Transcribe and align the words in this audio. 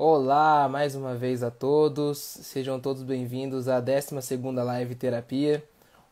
Olá, 0.00 0.68
mais 0.68 0.94
uma 0.94 1.16
vez 1.16 1.42
a 1.42 1.50
todos. 1.50 2.18
Sejam 2.18 2.78
todos 2.78 3.02
bem-vindos 3.02 3.66
à 3.66 3.82
12ª 3.82 4.62
Live 4.62 4.94
Terapia. 4.94 5.60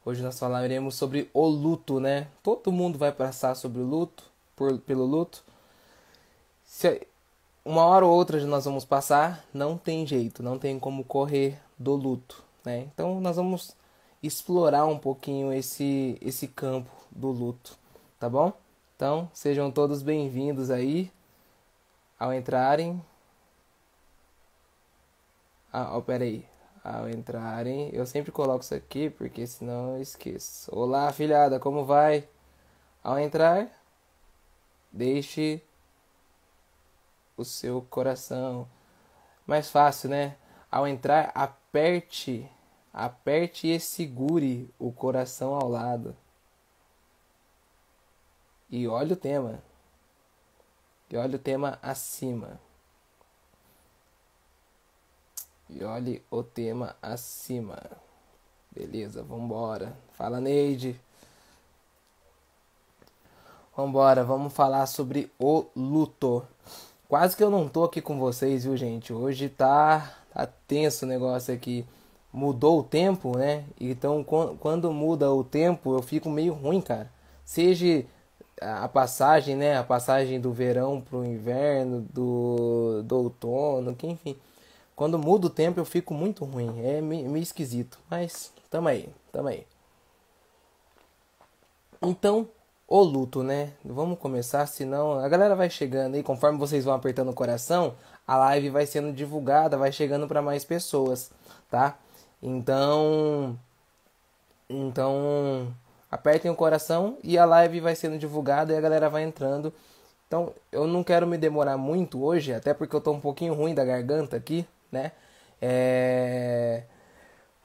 Hoje 0.04 0.24
nós 0.24 0.36
falaremos 0.36 0.96
sobre 0.96 1.30
o 1.32 1.46
luto, 1.46 2.00
né? 2.00 2.26
Todo 2.42 2.72
mundo 2.72 2.98
vai 2.98 3.12
passar 3.12 3.54
sobre 3.54 3.80
o 3.80 3.84
luto, 3.84 4.24
por, 4.56 4.76
pelo 4.80 5.04
luto. 5.04 5.44
Se 6.64 7.06
uma 7.64 7.84
hora 7.84 8.04
ou 8.04 8.12
outra 8.12 8.44
nós 8.44 8.64
vamos 8.64 8.84
passar, 8.84 9.44
não 9.54 9.78
tem 9.78 10.04
jeito, 10.04 10.42
não 10.42 10.58
tem 10.58 10.80
como 10.80 11.04
correr 11.04 11.56
do 11.78 11.94
luto, 11.94 12.42
né? 12.64 12.88
Então 12.92 13.20
nós 13.20 13.36
vamos 13.36 13.76
explorar 14.20 14.84
um 14.86 14.98
pouquinho 14.98 15.52
esse 15.52 16.18
esse 16.20 16.48
campo 16.48 16.90
do 17.08 17.28
luto, 17.30 17.78
tá 18.18 18.28
bom? 18.28 18.52
Então, 18.96 19.30
sejam 19.32 19.70
todos 19.70 20.02
bem-vindos 20.02 20.72
aí 20.72 21.08
ao 22.18 22.34
entrarem. 22.34 23.00
Ah, 25.78 25.94
oh, 25.94 26.00
peraí. 26.00 26.48
Ao 26.82 27.06
entrarem, 27.06 27.90
eu 27.92 28.06
sempre 28.06 28.32
coloco 28.32 28.64
isso 28.64 28.74
aqui 28.74 29.10
porque 29.10 29.46
senão 29.46 29.96
eu 29.96 30.00
esqueço. 30.00 30.74
Olá, 30.74 31.12
filhada, 31.12 31.60
como 31.60 31.84
vai? 31.84 32.26
Ao 33.04 33.18
entrar, 33.18 33.68
deixe 34.90 35.60
o 37.36 37.44
seu 37.44 37.82
coração. 37.90 38.66
Mais 39.46 39.70
fácil, 39.70 40.08
né? 40.08 40.38
Ao 40.72 40.88
entrar, 40.88 41.30
aperte, 41.34 42.50
aperte 42.90 43.66
e 43.66 43.78
segure 43.78 44.72
o 44.78 44.90
coração 44.90 45.54
ao 45.54 45.68
lado. 45.68 46.16
E 48.70 48.88
olha 48.88 49.12
o 49.12 49.16
tema. 49.16 49.62
E 51.10 51.18
olha 51.18 51.36
o 51.36 51.38
tema 51.38 51.78
acima. 51.82 52.58
E 55.68 55.82
olhe 55.84 56.22
o 56.30 56.42
tema 56.42 56.94
acima. 57.02 57.82
Beleza, 58.70 59.22
vambora. 59.22 59.96
Fala, 60.12 60.40
Neide. 60.40 60.98
Vambora, 63.76 64.24
vamos 64.24 64.52
falar 64.52 64.86
sobre 64.86 65.30
o 65.38 65.66
luto. 65.74 66.42
Quase 67.08 67.36
que 67.36 67.42
eu 67.42 67.50
não 67.50 67.68
tô 67.68 67.84
aqui 67.84 68.00
com 68.00 68.18
vocês, 68.18 68.64
viu, 68.64 68.76
gente? 68.76 69.12
Hoje 69.12 69.48
tá, 69.48 70.14
tá 70.32 70.46
tenso 70.66 71.04
o 71.04 71.08
negócio 71.08 71.54
aqui. 71.54 71.84
Mudou 72.32 72.80
o 72.80 72.82
tempo, 72.82 73.36
né? 73.36 73.64
Então, 73.80 74.24
quando 74.24 74.92
muda 74.92 75.32
o 75.32 75.44
tempo, 75.44 75.94
eu 75.94 76.02
fico 76.02 76.28
meio 76.28 76.52
ruim, 76.52 76.80
cara. 76.80 77.10
Seja 77.44 78.04
a 78.60 78.88
passagem, 78.88 79.56
né? 79.56 79.78
A 79.78 79.84
passagem 79.84 80.40
do 80.40 80.52
verão 80.52 81.00
pro 81.00 81.24
inverno, 81.24 82.00
do, 82.12 83.02
do 83.04 83.16
outono, 83.16 83.94
que 83.94 84.06
enfim. 84.06 84.36
Quando 84.96 85.18
muda 85.18 85.46
o 85.46 85.50
tempo 85.50 85.78
eu 85.78 85.84
fico 85.84 86.14
muito 86.14 86.44
ruim. 86.46 86.80
É 86.82 87.02
meio, 87.02 87.36
esquisito. 87.36 87.98
Mas 88.10 88.50
tamo 88.70 88.88
aí, 88.88 89.10
tamo 89.30 89.48
aí. 89.48 89.66
Então, 92.00 92.48
o 92.88 93.02
luto, 93.02 93.42
né? 93.42 93.72
Vamos 93.84 94.18
começar, 94.18 94.66
senão 94.66 95.18
a 95.18 95.28
galera 95.28 95.54
vai 95.54 95.68
chegando 95.68 96.14
aí, 96.14 96.22
conforme 96.22 96.58
vocês 96.58 96.84
vão 96.84 96.94
apertando 96.94 97.30
o 97.30 97.34
coração, 97.34 97.94
a 98.26 98.36
live 98.36 98.70
vai 98.70 98.86
sendo 98.86 99.12
divulgada, 99.12 99.76
vai 99.76 99.92
chegando 99.92 100.26
para 100.26 100.40
mais 100.40 100.64
pessoas, 100.64 101.30
tá? 101.70 101.98
Então, 102.42 103.58
então 104.68 105.74
apertem 106.10 106.50
o 106.50 106.54
coração 106.54 107.18
e 107.22 107.36
a 107.36 107.44
live 107.44 107.80
vai 107.80 107.94
sendo 107.94 108.18
divulgada 108.18 108.72
e 108.72 108.76
a 108.76 108.80
galera 108.80 109.10
vai 109.10 109.24
entrando. 109.24 109.72
Então, 110.26 110.52
eu 110.72 110.86
não 110.86 111.04
quero 111.04 111.26
me 111.26 111.38
demorar 111.38 111.76
muito 111.76 112.22
hoje, 112.24 112.52
até 112.54 112.72
porque 112.74 112.96
eu 112.96 113.00
tô 113.00 113.12
um 113.12 113.20
pouquinho 113.20 113.54
ruim 113.54 113.74
da 113.74 113.84
garganta 113.84 114.36
aqui, 114.36 114.66
né? 114.96 115.12
É... 115.60 116.84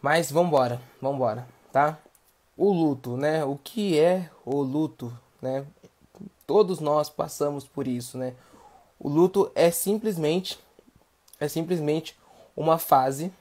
Mas 0.01 0.31
vambora, 0.31 0.81
vambora, 1.01 1.47
tá? 1.71 1.97
O 2.57 2.71
luto, 2.71 3.15
né? 3.15 3.43
O 3.45 3.57
que 3.57 3.97
é 3.97 4.29
o 4.45 4.61
luto, 4.61 5.15
né? 5.41 5.65
Todos 6.45 6.79
nós 6.79 7.09
passamos 7.09 7.65
por 7.65 7.87
isso, 7.87 8.17
né? 8.17 8.33
O 8.99 9.07
luto 9.07 9.51
é 9.55 9.71
simplesmente 9.71 10.59
é 11.39 11.47
simplesmente 11.47 12.15
uma 12.55 12.77
fase 12.77 13.31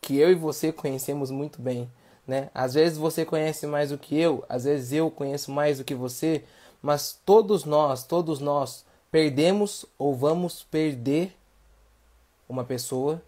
que 0.00 0.16
eu 0.16 0.30
e 0.30 0.34
você 0.34 0.72
conhecemos 0.72 1.30
muito 1.30 1.60
bem, 1.60 1.88
né? 2.26 2.50
Às 2.54 2.74
vezes 2.74 2.98
você 2.98 3.24
conhece 3.24 3.66
mais 3.66 3.90
do 3.90 3.98
que 3.98 4.18
eu, 4.18 4.44
às 4.48 4.64
vezes 4.64 4.92
eu 4.92 5.10
conheço 5.10 5.52
mais 5.52 5.78
do 5.78 5.84
que 5.84 5.94
você, 5.94 6.44
mas 6.82 7.20
todos 7.24 7.64
nós, 7.64 8.04
todos 8.04 8.40
nós 8.40 8.84
perdemos 9.10 9.86
ou 9.96 10.14
vamos 10.14 10.64
perder 10.64 11.37
uma 12.48 12.64
pessoa 12.64 13.22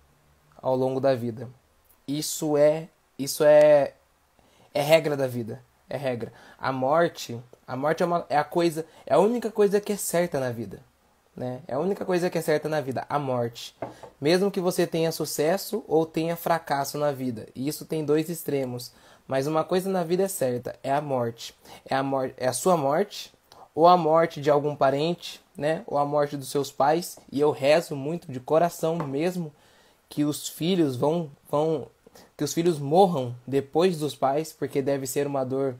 ao 0.56 0.76
longo 0.76 1.00
da 1.00 1.14
vida. 1.14 1.48
Isso 2.06 2.56
é, 2.56 2.88
isso 3.18 3.44
é 3.44 3.94
é 4.72 4.80
regra 4.80 5.16
da 5.16 5.26
vida, 5.26 5.62
é 5.88 5.96
regra. 5.96 6.32
A 6.58 6.72
morte, 6.72 7.40
a 7.66 7.76
morte 7.76 8.02
é, 8.02 8.06
uma, 8.06 8.24
é 8.28 8.36
a 8.36 8.44
coisa, 8.44 8.86
é 9.04 9.14
a 9.14 9.18
única 9.18 9.50
coisa 9.50 9.80
que 9.80 9.92
é 9.92 9.96
certa 9.96 10.38
na 10.38 10.50
vida 10.50 10.80
né? 11.40 11.62
É 11.66 11.74
a 11.74 11.78
única 11.78 12.04
coisa 12.04 12.28
que 12.28 12.38
é 12.38 12.42
certa 12.42 12.68
na 12.68 12.80
vida, 12.80 13.06
a 13.08 13.18
morte. 13.18 13.74
Mesmo 14.20 14.50
que 14.50 14.60
você 14.60 14.86
tenha 14.86 15.10
sucesso 15.10 15.82
ou 15.88 16.04
tenha 16.04 16.36
fracasso 16.36 16.98
na 16.98 17.12
vida. 17.12 17.48
E 17.54 17.66
isso 17.66 17.86
tem 17.86 18.04
dois 18.04 18.28
extremos. 18.28 18.92
Mas 19.26 19.46
uma 19.46 19.64
coisa 19.64 19.88
na 19.88 20.04
vida 20.04 20.24
é 20.24 20.28
certa, 20.28 20.78
é 20.82 20.92
a 20.92 21.00
morte. 21.00 21.54
É 21.84 21.94
a 21.94 22.02
morte, 22.02 22.34
é 22.36 22.48
a 22.48 22.52
sua 22.52 22.76
morte 22.76 23.32
ou 23.80 23.86
a 23.86 23.96
morte 23.96 24.42
de 24.42 24.50
algum 24.50 24.76
parente, 24.76 25.40
né? 25.56 25.82
Ou 25.86 25.96
a 25.96 26.04
morte 26.04 26.36
dos 26.36 26.50
seus 26.50 26.70
pais. 26.70 27.18
E 27.32 27.40
eu 27.40 27.50
rezo 27.50 27.96
muito 27.96 28.30
de 28.30 28.38
coração 28.38 28.96
mesmo 28.96 29.50
que 30.06 30.22
os 30.22 30.46
filhos 30.46 30.96
vão 30.96 31.30
vão 31.50 31.86
que 32.36 32.44
os 32.44 32.52
filhos 32.52 32.78
morram 32.78 33.34
depois 33.46 33.98
dos 33.98 34.14
pais, 34.14 34.52
porque 34.52 34.82
deve 34.82 35.06
ser 35.06 35.26
uma 35.26 35.44
dor 35.44 35.76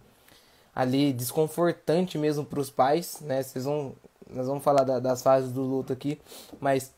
ali 0.74 1.12
desconfortante 1.12 2.16
mesmo 2.16 2.42
para 2.42 2.60
os 2.60 2.70
pais, 2.70 3.20
né? 3.20 3.42
Vocês 3.42 3.66
vão 3.66 3.92
nós 4.30 4.46
vamos 4.46 4.64
falar 4.64 4.84
da, 4.84 4.98
das 4.98 5.20
fases 5.20 5.52
do 5.52 5.60
luto 5.60 5.92
aqui, 5.92 6.18
mas 6.58 6.94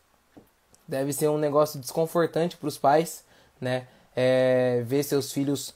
deve 0.87 1.13
ser 1.13 1.29
um 1.29 1.39
negócio 1.39 1.81
desconfortante 1.81 2.57
para 2.57 2.69
os 2.69 2.79
pais, 2.79 3.25
né? 3.61 3.89
É, 4.15 4.85
ver 4.87 5.03
seus 5.03 5.33
filhos 5.33 5.75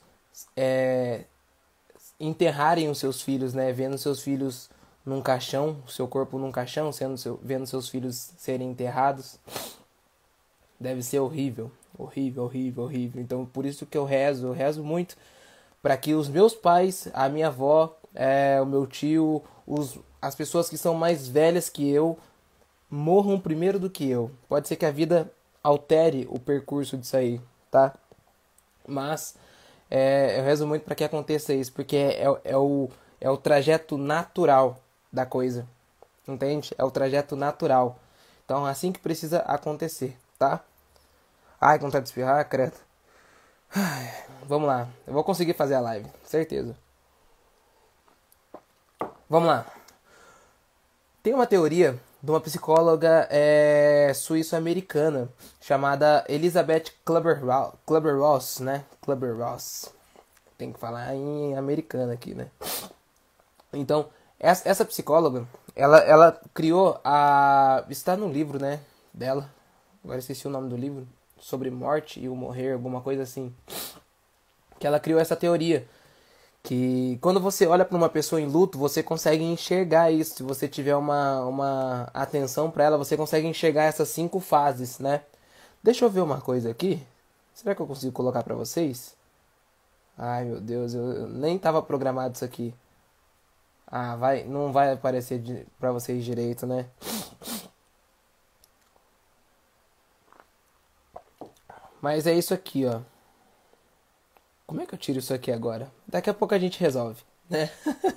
é, 0.56 1.24
enterrarem 2.20 2.88
os 2.88 2.98
seus 2.98 3.20
filhos, 3.20 3.54
né? 3.54 3.72
Vendo 3.72 3.98
seus 3.98 4.20
filhos 4.20 4.70
num 5.06 5.22
caixão, 5.22 5.76
seu 5.86 6.08
corpo 6.08 6.36
num 6.36 6.50
caixão, 6.50 6.90
sendo 6.90 7.16
seu, 7.16 7.38
vendo 7.40 7.64
seus 7.64 7.88
filhos 7.88 8.32
serem 8.36 8.70
enterrados. 8.70 9.38
Deve 10.78 11.00
ser 11.00 11.20
horrível, 11.20 11.70
horrível, 11.96 12.42
horrível, 12.42 12.84
horrível. 12.84 13.22
Então, 13.22 13.46
por 13.46 13.64
isso 13.64 13.86
que 13.86 13.96
eu 13.96 14.04
rezo, 14.04 14.48
eu 14.48 14.52
rezo 14.52 14.82
muito 14.82 15.16
para 15.80 15.96
que 15.96 16.12
os 16.12 16.28
meus 16.28 16.52
pais, 16.54 17.08
a 17.14 17.28
minha 17.28 17.46
avó, 17.46 17.96
é, 18.12 18.58
o 18.60 18.66
meu 18.66 18.84
tio, 18.86 19.42
os, 19.64 19.96
as 20.20 20.34
pessoas 20.34 20.68
que 20.68 20.76
são 20.76 20.94
mais 20.94 21.28
velhas 21.28 21.68
que 21.68 21.88
eu 21.88 22.18
morram 22.90 23.38
primeiro 23.38 23.78
do 23.78 23.88
que 23.88 24.10
eu. 24.10 24.32
Pode 24.48 24.66
ser 24.66 24.74
que 24.74 24.84
a 24.84 24.90
vida 24.90 25.30
altere 25.62 26.26
o 26.28 26.40
percurso 26.40 26.96
disso 26.96 27.16
aí, 27.16 27.40
tá? 27.70 27.94
Mas 28.86 29.36
é, 29.88 30.40
eu 30.40 30.44
rezo 30.44 30.66
muito 30.66 30.82
para 30.82 30.96
que 30.96 31.04
aconteça 31.04 31.54
isso, 31.54 31.72
porque 31.72 31.96
é, 31.96 32.24
é, 32.44 32.56
o, 32.56 32.88
é 33.20 33.30
o 33.30 33.36
trajeto 33.36 33.96
natural 33.96 34.80
da 35.16 35.24
coisa, 35.24 35.66
entende? 36.28 36.74
É 36.76 36.84
o 36.84 36.90
trajeto 36.90 37.34
natural. 37.34 37.98
Então, 38.44 38.68
é 38.68 38.70
assim 38.70 38.92
que 38.92 39.00
precisa 39.00 39.38
acontecer, 39.40 40.14
tá? 40.38 40.60
Ai, 41.58 41.78
vontade 41.78 42.04
de 42.04 42.10
espirrar, 42.10 42.46
credo. 42.46 42.76
Ai, 43.74 44.12
vamos 44.44 44.68
lá, 44.68 44.86
eu 45.06 45.14
vou 45.14 45.24
conseguir 45.24 45.54
fazer 45.54 45.74
a 45.74 45.80
live, 45.80 46.06
certeza. 46.22 46.76
Vamos 49.28 49.48
lá. 49.48 49.66
Tem 51.22 51.32
uma 51.34 51.46
teoria 51.46 51.98
de 52.22 52.30
uma 52.30 52.40
psicóloga 52.40 53.26
é, 53.30 54.12
suíço-americana 54.14 55.28
chamada 55.60 56.24
Elizabeth 56.28 56.92
Kluber-Ross, 57.04 58.60
né? 58.60 58.84
Kluber-Ross. 59.00 59.92
Tem 60.58 60.72
que 60.72 60.78
falar 60.78 61.14
em 61.14 61.56
americana 61.56 62.12
aqui, 62.12 62.34
né? 62.34 62.48
Então, 63.72 64.08
essa, 64.38 64.68
essa 64.68 64.84
psicóloga, 64.84 65.46
ela, 65.74 65.98
ela 65.98 66.40
criou 66.52 67.00
a... 67.04 67.84
Está 67.88 68.16
no 68.16 68.28
livro, 68.28 68.58
né? 68.58 68.80
Dela. 69.12 69.50
Agora 70.04 70.18
esqueci 70.18 70.46
o 70.46 70.50
nome 70.50 70.68
do 70.68 70.76
livro. 70.76 71.06
Sobre 71.38 71.70
morte 71.70 72.20
e 72.20 72.28
o 72.28 72.34
morrer, 72.34 72.72
alguma 72.72 73.00
coisa 73.00 73.22
assim. 73.22 73.54
Que 74.78 74.86
ela 74.86 75.00
criou 75.00 75.20
essa 75.20 75.36
teoria 75.36 75.86
que 76.66 77.16
quando 77.20 77.38
você 77.38 77.64
olha 77.64 77.84
para 77.84 77.96
uma 77.96 78.08
pessoa 78.08 78.40
em 78.40 78.46
luto, 78.46 78.76
você 78.76 79.00
consegue 79.00 79.44
enxergar 79.44 80.10
isso. 80.10 80.34
Se 80.34 80.42
você 80.42 80.66
tiver 80.66 80.96
uma, 80.96 81.42
uma 81.42 82.10
atenção 82.12 82.70
para 82.72 82.82
ela, 82.82 82.98
você 82.98 83.16
consegue 83.16 83.46
enxergar 83.46 83.84
essas 83.84 84.08
cinco 84.08 84.40
fases, 84.40 84.98
né? 84.98 85.22
Deixa 85.80 86.04
eu 86.04 86.10
ver 86.10 86.22
uma 86.22 86.40
coisa 86.40 86.68
aqui. 86.68 87.00
Será 87.54 87.72
que 87.72 87.80
eu 87.80 87.86
consigo 87.86 88.12
colocar 88.12 88.42
para 88.42 88.56
vocês? 88.56 89.14
Ai, 90.18 90.44
meu 90.44 90.60
Deus, 90.60 90.92
eu, 90.92 91.04
eu 91.12 91.28
nem 91.28 91.54
estava 91.54 91.80
programado 91.80 92.34
isso 92.34 92.44
aqui. 92.44 92.74
Ah, 93.86 94.16
vai, 94.16 94.42
não 94.44 94.72
vai 94.72 94.92
aparecer 94.92 95.66
para 95.78 95.92
vocês 95.92 96.24
direito, 96.24 96.66
né? 96.66 96.86
Mas 102.00 102.26
é 102.26 102.34
isso 102.34 102.52
aqui, 102.52 102.84
ó. 102.84 103.00
Como 104.66 104.80
é 104.80 104.86
que 104.86 104.94
eu 104.94 104.98
tiro 104.98 105.18
isso 105.20 105.32
aqui 105.32 105.52
agora? 105.52 105.90
Daqui 106.06 106.28
a 106.28 106.34
pouco 106.34 106.54
a 106.54 106.58
gente 106.58 106.80
resolve, 106.80 107.22
né? 107.48 107.70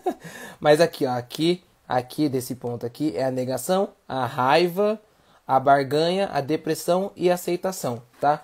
Mas 0.60 0.81
aqui, 0.81 1.06
ó, 1.06 1.12
aqui, 1.12 1.63
aqui 1.88 2.27
desse 2.27 2.56
ponto 2.56 2.86
aqui 2.86 3.15
é 3.15 3.25
a 3.25 3.31
negação, 3.31 3.89
a 4.07 4.25
raiva, 4.25 5.00
a 5.48 5.60
barganha, 5.60 6.30
a 6.31 6.42
depressão 6.42 7.12
e 7.15 7.30
a 7.30 7.36
aceitação, 7.36 8.01
tá? 8.19 8.44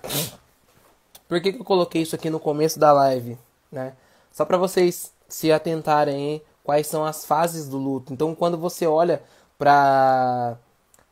Por 1.27 1.41
que, 1.41 1.53
que 1.53 1.59
eu 1.59 1.65
coloquei 1.65 2.03
isso 2.03 2.15
aqui 2.15 2.29
no 2.29 2.39
começo 2.39 2.79
da 2.79 2.91
live, 2.91 3.37
né? 3.71 3.93
Só 4.31 4.45
para 4.45 4.57
vocês 4.57 5.11
se 5.27 5.51
atentarem 5.51 6.41
quais 6.65 6.87
são 6.87 7.05
as 7.05 7.25
fases 7.25 7.69
do 7.69 7.77
luto. 7.77 8.11
Então, 8.11 8.35
quando 8.35 8.57
você 8.57 8.87
olha 8.87 9.23
para 9.57 10.57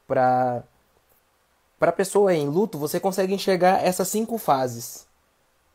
para 0.08 0.64
para 1.80 1.92
pessoa 1.92 2.34
em 2.34 2.48
luto, 2.48 2.78
você 2.78 3.00
consegue 3.00 3.34
enxergar 3.34 3.84
essas 3.86 4.08
cinco 4.08 4.38
fases. 4.38 5.06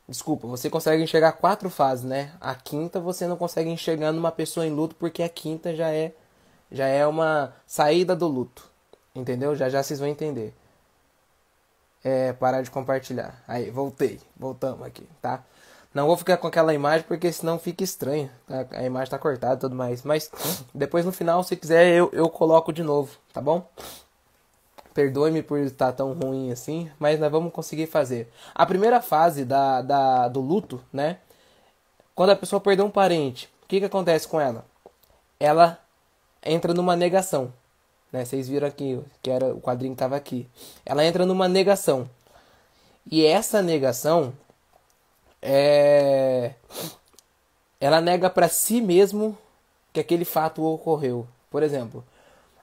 Desculpa, 0.09 0.49
você 0.49 0.71
consegue 0.71 1.03
enxergar 1.03 1.33
quatro 1.33 1.69
fases, 1.71 2.05
né? 2.05 2.33
A 2.41 2.55
quinta 2.55 2.99
você 2.99 3.27
não 3.27 3.37
consegue 3.37 3.71
enxergar 3.71 4.11
numa 4.13 4.33
pessoa 4.33 4.67
em 4.67 4.71
luto 4.71 4.95
porque 4.97 5.23
a 5.23 5.29
quinta 5.29 5.75
já 5.77 5.91
é 5.93 6.15
já 6.73 6.87
é 6.87 7.07
uma 7.07 7.55
saída 7.67 8.17
do 8.17 8.27
luto. 8.27 8.71
Entendeu? 9.15 9.55
Já 9.57 9.69
já 9.69 9.83
vocês 9.83 10.01
vão 10.01 10.09
entender. 10.09 10.55
É, 12.05 12.33
parar 12.33 12.63
de 12.63 12.71
compartilhar. 12.71 13.43
Aí, 13.47 13.71
voltei. 13.71 14.21
Voltamos 14.37 14.87
aqui, 14.87 15.07
tá? 15.21 15.45
Não 15.99 16.07
vou 16.07 16.17
ficar 16.17 16.37
com 16.37 16.47
aquela 16.47 16.73
imagem 16.73 17.05
porque 17.09 17.33
senão 17.33 17.59
fica 17.59 17.83
estranho. 17.83 18.31
Tá? 18.47 18.65
A 18.71 18.85
imagem 18.85 19.11
tá 19.11 19.19
cortada 19.19 19.57
e 19.57 19.59
tudo 19.59 19.75
mais. 19.75 20.05
Mas 20.05 20.31
depois 20.73 21.05
no 21.05 21.11
final, 21.11 21.43
se 21.43 21.57
quiser, 21.57 21.89
eu, 21.89 22.09
eu 22.13 22.31
coloco 22.31 22.73
de 22.73 22.85
novo, 22.85 23.19
tá 23.33 23.41
bom? 23.41 23.69
Perdoe-me 24.95 25.43
por 25.43 25.59
estar 25.59 25.91
tão 25.91 26.13
ruim 26.13 26.53
assim, 26.53 26.89
mas 27.01 27.19
nós 27.19 27.33
vamos 27.33 27.53
conseguir 27.53 27.89
fazer. 27.89 28.31
A 28.55 28.65
primeira 28.65 29.03
fase 29.03 29.45
da, 29.45 29.83
da, 29.83 30.29
do 30.29 30.39
luto, 30.41 30.81
né? 30.93 31.19
Quando 32.15 32.31
a 32.31 32.37
pessoa 32.37 32.61
perdeu 32.61 32.87
um 32.87 32.91
parente, 32.91 33.47
o 33.65 33.67
que, 33.67 33.81
que 33.81 33.87
acontece 33.87 34.29
com 34.29 34.41
ela? 34.41 34.65
Ela 35.41 35.81
entra 36.45 36.73
numa 36.73 36.95
negação. 36.95 37.53
Né? 38.13 38.25
Vocês 38.25 38.49
viram 38.49 38.69
aqui 38.69 39.03
que 39.21 39.31
era 39.31 39.53
o 39.53 39.61
quadrinho 39.61 39.95
que 39.95 39.97
estava 39.97 40.15
aqui. 40.15 40.49
Ela 40.87 41.05
entra 41.05 41.27
numa 41.27 41.49
negação. 41.49 42.09
E 43.11 43.27
essa 43.27 43.61
negação 43.61 44.33
é 45.41 46.55
ela 47.81 48.01
nega 48.01 48.29
para 48.29 48.49
si 48.49 48.81
mesmo 48.81 49.37
que 49.93 50.01
aquele 50.01 50.25
fato 50.25 50.65
ocorreu. 50.65 51.27
Por 51.51 51.63
exemplo, 51.63 52.05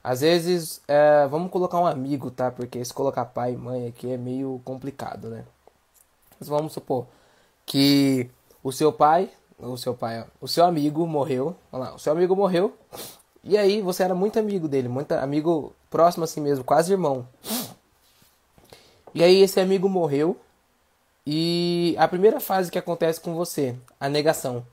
às 0.03 0.21
vezes, 0.21 0.81
é, 0.87 1.25
vamos 1.27 1.49
colocar 1.51 1.79
um 1.79 1.87
amigo, 1.87 2.29
tá? 2.29 2.51
Porque 2.51 2.83
se 2.83 2.93
colocar 2.93 3.25
pai 3.25 3.53
e 3.53 3.57
mãe 3.57 3.87
aqui 3.87 4.11
é 4.11 4.17
meio 4.17 4.61
complicado, 4.63 5.29
né? 5.29 5.43
Mas 6.39 6.47
vamos 6.49 6.73
supor 6.73 7.07
que 7.65 8.29
o 8.63 8.71
seu 8.71 8.91
pai, 8.91 9.29
o 9.57 9.77
seu 9.77 9.95
pai, 9.95 10.25
o 10.39 10.47
seu 10.47 10.65
amigo 10.65 11.07
morreu, 11.07 11.55
lá, 11.71 11.95
o 11.95 11.99
seu 11.99 12.11
amigo 12.11 12.35
morreu, 12.35 12.77
e 13.43 13.57
aí 13.57 13.81
você 13.81 14.03
era 14.03 14.13
muito 14.13 14.37
amigo 14.37 14.67
dele, 14.67 14.87
muito 14.87 15.13
amigo 15.13 15.73
próximo 15.89 16.23
assim 16.23 16.41
mesmo, 16.41 16.63
quase 16.63 16.91
irmão. 16.91 17.27
E 19.13 19.23
aí 19.23 19.41
esse 19.41 19.59
amigo 19.59 19.87
morreu, 19.89 20.37
e 21.25 21.95
a 21.97 22.07
primeira 22.07 22.39
fase 22.39 22.71
que 22.71 22.77
acontece 22.77 23.19
com 23.19 23.33
você, 23.33 23.75
a 23.99 24.07
negação. 24.07 24.65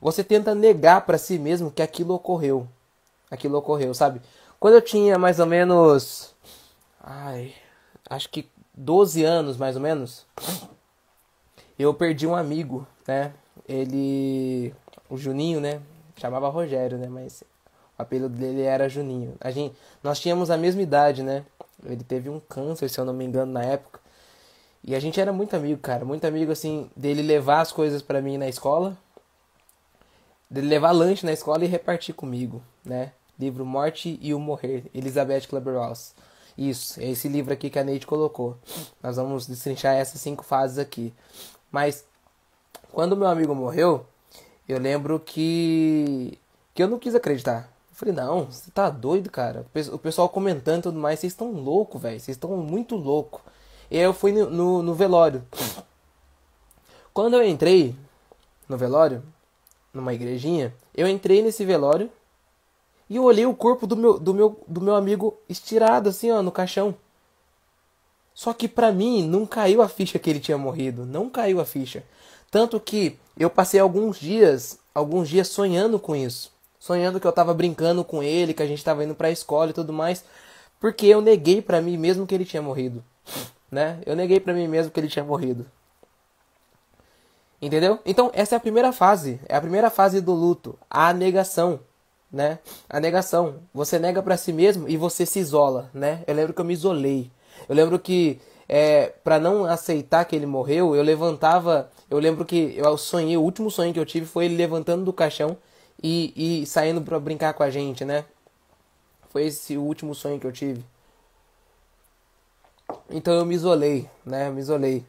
Você 0.00 0.22
tenta 0.22 0.54
negar 0.54 1.00
para 1.00 1.18
si 1.18 1.38
mesmo 1.38 1.70
que 1.70 1.82
aquilo 1.82 2.14
ocorreu. 2.14 2.68
Aquilo 3.30 3.58
ocorreu, 3.58 3.92
sabe? 3.92 4.20
Quando 4.60 4.74
eu 4.74 4.82
tinha 4.82 5.18
mais 5.18 5.40
ou 5.40 5.46
menos. 5.46 6.34
Ai. 7.02 7.54
Acho 8.08 8.28
que 8.28 8.48
12 8.74 9.24
anos, 9.24 9.56
mais 9.56 9.74
ou 9.74 9.82
menos. 9.82 10.24
Eu 11.78 11.92
perdi 11.92 12.26
um 12.26 12.36
amigo, 12.36 12.86
né? 13.06 13.32
Ele. 13.68 14.72
O 15.10 15.16
Juninho, 15.16 15.60
né? 15.60 15.80
Chamava 16.16 16.48
Rogério, 16.48 16.98
né? 16.98 17.08
Mas 17.08 17.42
o 17.98 18.02
apelido 18.02 18.28
dele 18.28 18.62
era 18.62 18.88
Juninho. 18.88 19.34
A 19.40 19.50
gente, 19.50 19.76
nós 20.02 20.20
tínhamos 20.20 20.50
a 20.50 20.56
mesma 20.56 20.82
idade, 20.82 21.22
né? 21.22 21.44
Ele 21.84 22.04
teve 22.04 22.30
um 22.30 22.40
câncer, 22.40 22.88
se 22.88 22.98
eu 22.98 23.04
não 23.04 23.12
me 23.12 23.24
engano, 23.24 23.52
na 23.52 23.62
época. 23.62 24.00
E 24.86 24.94
a 24.94 25.00
gente 25.00 25.20
era 25.20 25.32
muito 25.32 25.54
amigo, 25.54 25.80
cara. 25.80 26.04
Muito 26.04 26.24
amigo, 26.24 26.52
assim, 26.52 26.88
dele 26.96 27.20
levar 27.20 27.60
as 27.60 27.72
coisas 27.72 28.00
para 28.00 28.22
mim 28.22 28.38
na 28.38 28.48
escola. 28.48 28.96
Dele 30.48 30.68
levar 30.68 30.92
lanche 30.92 31.26
na 31.26 31.32
escola 31.32 31.64
e 31.64 31.68
repartir 31.68 32.14
comigo, 32.14 32.62
né? 32.84 33.12
livro 33.38 33.64
Morte 33.64 34.18
e 34.22 34.32
o 34.32 34.38
Morrer, 34.38 34.84
Elizabeth 34.94 35.42
Kleber-Ross. 35.48 36.14
Isso, 36.56 36.98
é 37.00 37.10
esse 37.10 37.28
livro 37.28 37.52
aqui 37.52 37.68
que 37.68 37.78
a 37.78 37.84
Neide 37.84 38.06
colocou. 38.06 38.56
Nós 39.02 39.16
vamos 39.16 39.46
destrinchar 39.46 39.94
essas 39.94 40.20
cinco 40.20 40.42
fases 40.42 40.78
aqui. 40.78 41.12
Mas 41.70 42.04
quando 42.92 43.16
meu 43.16 43.26
amigo 43.26 43.54
morreu, 43.54 44.06
eu 44.68 44.78
lembro 44.78 45.20
que 45.20 46.38
que 46.74 46.82
eu 46.82 46.88
não 46.88 46.98
quis 46.98 47.14
acreditar. 47.14 47.70
Eu 47.90 47.96
falei, 47.96 48.14
não, 48.14 48.44
você 48.46 48.70
tá 48.70 48.90
doido, 48.90 49.30
cara. 49.30 49.66
O 49.92 49.98
pessoal 49.98 50.28
comentando 50.28 50.80
e 50.80 50.82
tudo 50.82 50.98
mais, 50.98 51.20
vocês 51.20 51.32
estão 51.32 51.50
louco, 51.52 51.98
velho. 51.98 52.20
Vocês 52.20 52.36
estão 52.36 52.50
muito 52.58 52.96
louco. 52.96 53.42
Eu 53.90 54.12
fui 54.12 54.32
no, 54.32 54.50
no, 54.50 54.82
no 54.82 54.94
velório. 54.94 55.44
Quando 57.12 57.34
eu 57.34 57.44
entrei 57.44 57.96
no 58.68 58.76
velório, 58.76 59.22
numa 59.92 60.12
igrejinha, 60.12 60.74
eu 60.94 61.08
entrei 61.08 61.42
nesse 61.42 61.64
velório 61.64 62.10
e 63.08 63.16
eu 63.16 63.24
olhei 63.24 63.46
o 63.46 63.54
corpo 63.54 63.86
do 63.86 63.96
meu, 63.96 64.18
do 64.18 64.34
meu, 64.34 64.60
do 64.66 64.80
meu 64.80 64.94
amigo 64.94 65.38
estirado 65.48 66.08
assim, 66.08 66.30
ó, 66.30 66.42
no 66.42 66.50
caixão. 66.50 66.94
Só 68.34 68.52
que 68.52 68.68
para 68.68 68.92
mim 68.92 69.26
não 69.26 69.46
caiu 69.46 69.80
a 69.80 69.88
ficha 69.88 70.18
que 70.18 70.28
ele 70.28 70.40
tinha 70.40 70.58
morrido, 70.58 71.06
não 71.06 71.30
caiu 71.30 71.60
a 71.60 71.64
ficha. 71.64 72.04
Tanto 72.50 72.78
que 72.78 73.18
eu 73.38 73.48
passei 73.48 73.80
alguns 73.80 74.18
dias, 74.18 74.78
alguns 74.94 75.28
dias 75.28 75.48
sonhando 75.48 75.98
com 75.98 76.14
isso. 76.14 76.52
Sonhando 76.78 77.18
que 77.18 77.26
eu 77.26 77.32
tava 77.32 77.54
brincando 77.54 78.04
com 78.04 78.22
ele, 78.22 78.52
que 78.52 78.62
a 78.62 78.66
gente 78.66 78.84
tava 78.84 79.04
indo 79.04 79.14
pra 79.14 79.30
escola 79.30 79.70
e 79.70 79.74
tudo 79.74 79.92
mais, 79.92 80.24
porque 80.78 81.06
eu 81.06 81.20
neguei 81.20 81.62
para 81.62 81.80
mim 81.80 81.96
mesmo 81.96 82.26
que 82.26 82.34
ele 82.34 82.44
tinha 82.44 82.62
morrido, 82.62 83.02
né? 83.70 84.00
Eu 84.06 84.16
neguei 84.16 84.40
para 84.40 84.54
mim 84.54 84.68
mesmo 84.68 84.90
que 84.90 85.00
ele 85.00 85.08
tinha 85.08 85.24
morrido. 85.24 85.66
Entendeu? 87.60 87.98
Então, 88.04 88.30
essa 88.34 88.54
é 88.54 88.58
a 88.58 88.60
primeira 88.60 88.92
fase, 88.92 89.40
é 89.48 89.56
a 89.56 89.60
primeira 89.60 89.90
fase 89.90 90.20
do 90.20 90.32
luto, 90.32 90.78
a 90.90 91.12
negação 91.12 91.80
né? 92.30 92.58
A 92.88 93.00
negação. 93.00 93.56
Você 93.72 93.98
nega 93.98 94.22
para 94.22 94.36
si 94.36 94.52
mesmo 94.52 94.88
e 94.88 94.96
você 94.96 95.24
se 95.24 95.38
isola, 95.38 95.90
né? 95.94 96.22
Eu 96.26 96.34
lembro 96.34 96.52
que 96.52 96.60
eu 96.60 96.64
me 96.64 96.74
isolei. 96.74 97.30
Eu 97.68 97.74
lembro 97.74 97.98
que 97.98 98.40
é, 98.68 99.06
para 99.24 99.38
não 99.38 99.64
aceitar 99.64 100.24
que 100.24 100.36
ele 100.36 100.46
morreu, 100.46 100.94
eu 100.94 101.02
levantava. 101.02 101.90
Eu 102.10 102.18
lembro 102.18 102.44
que 102.44 102.74
eu 102.76 102.96
sonhei, 102.98 103.36
o 103.36 103.42
último 103.42 103.70
sonho 103.70 103.92
que 103.92 103.98
eu 103.98 104.06
tive 104.06 104.26
foi 104.26 104.46
ele 104.46 104.56
levantando 104.56 105.04
do 105.04 105.12
caixão 105.12 105.56
e, 106.02 106.60
e 106.62 106.66
saindo 106.66 107.00
para 107.00 107.18
brincar 107.18 107.54
com 107.54 107.62
a 107.62 107.70
gente, 107.70 108.04
né? 108.04 108.24
Foi 109.30 109.46
esse 109.46 109.76
o 109.76 109.82
último 109.82 110.14
sonho 110.14 110.38
que 110.38 110.46
eu 110.46 110.52
tive. 110.52 110.84
Então 113.10 113.34
eu 113.34 113.44
me 113.44 113.54
isolei, 113.54 114.08
né? 114.24 114.48
Eu 114.48 114.52
me 114.52 114.60
isolei. 114.60 115.06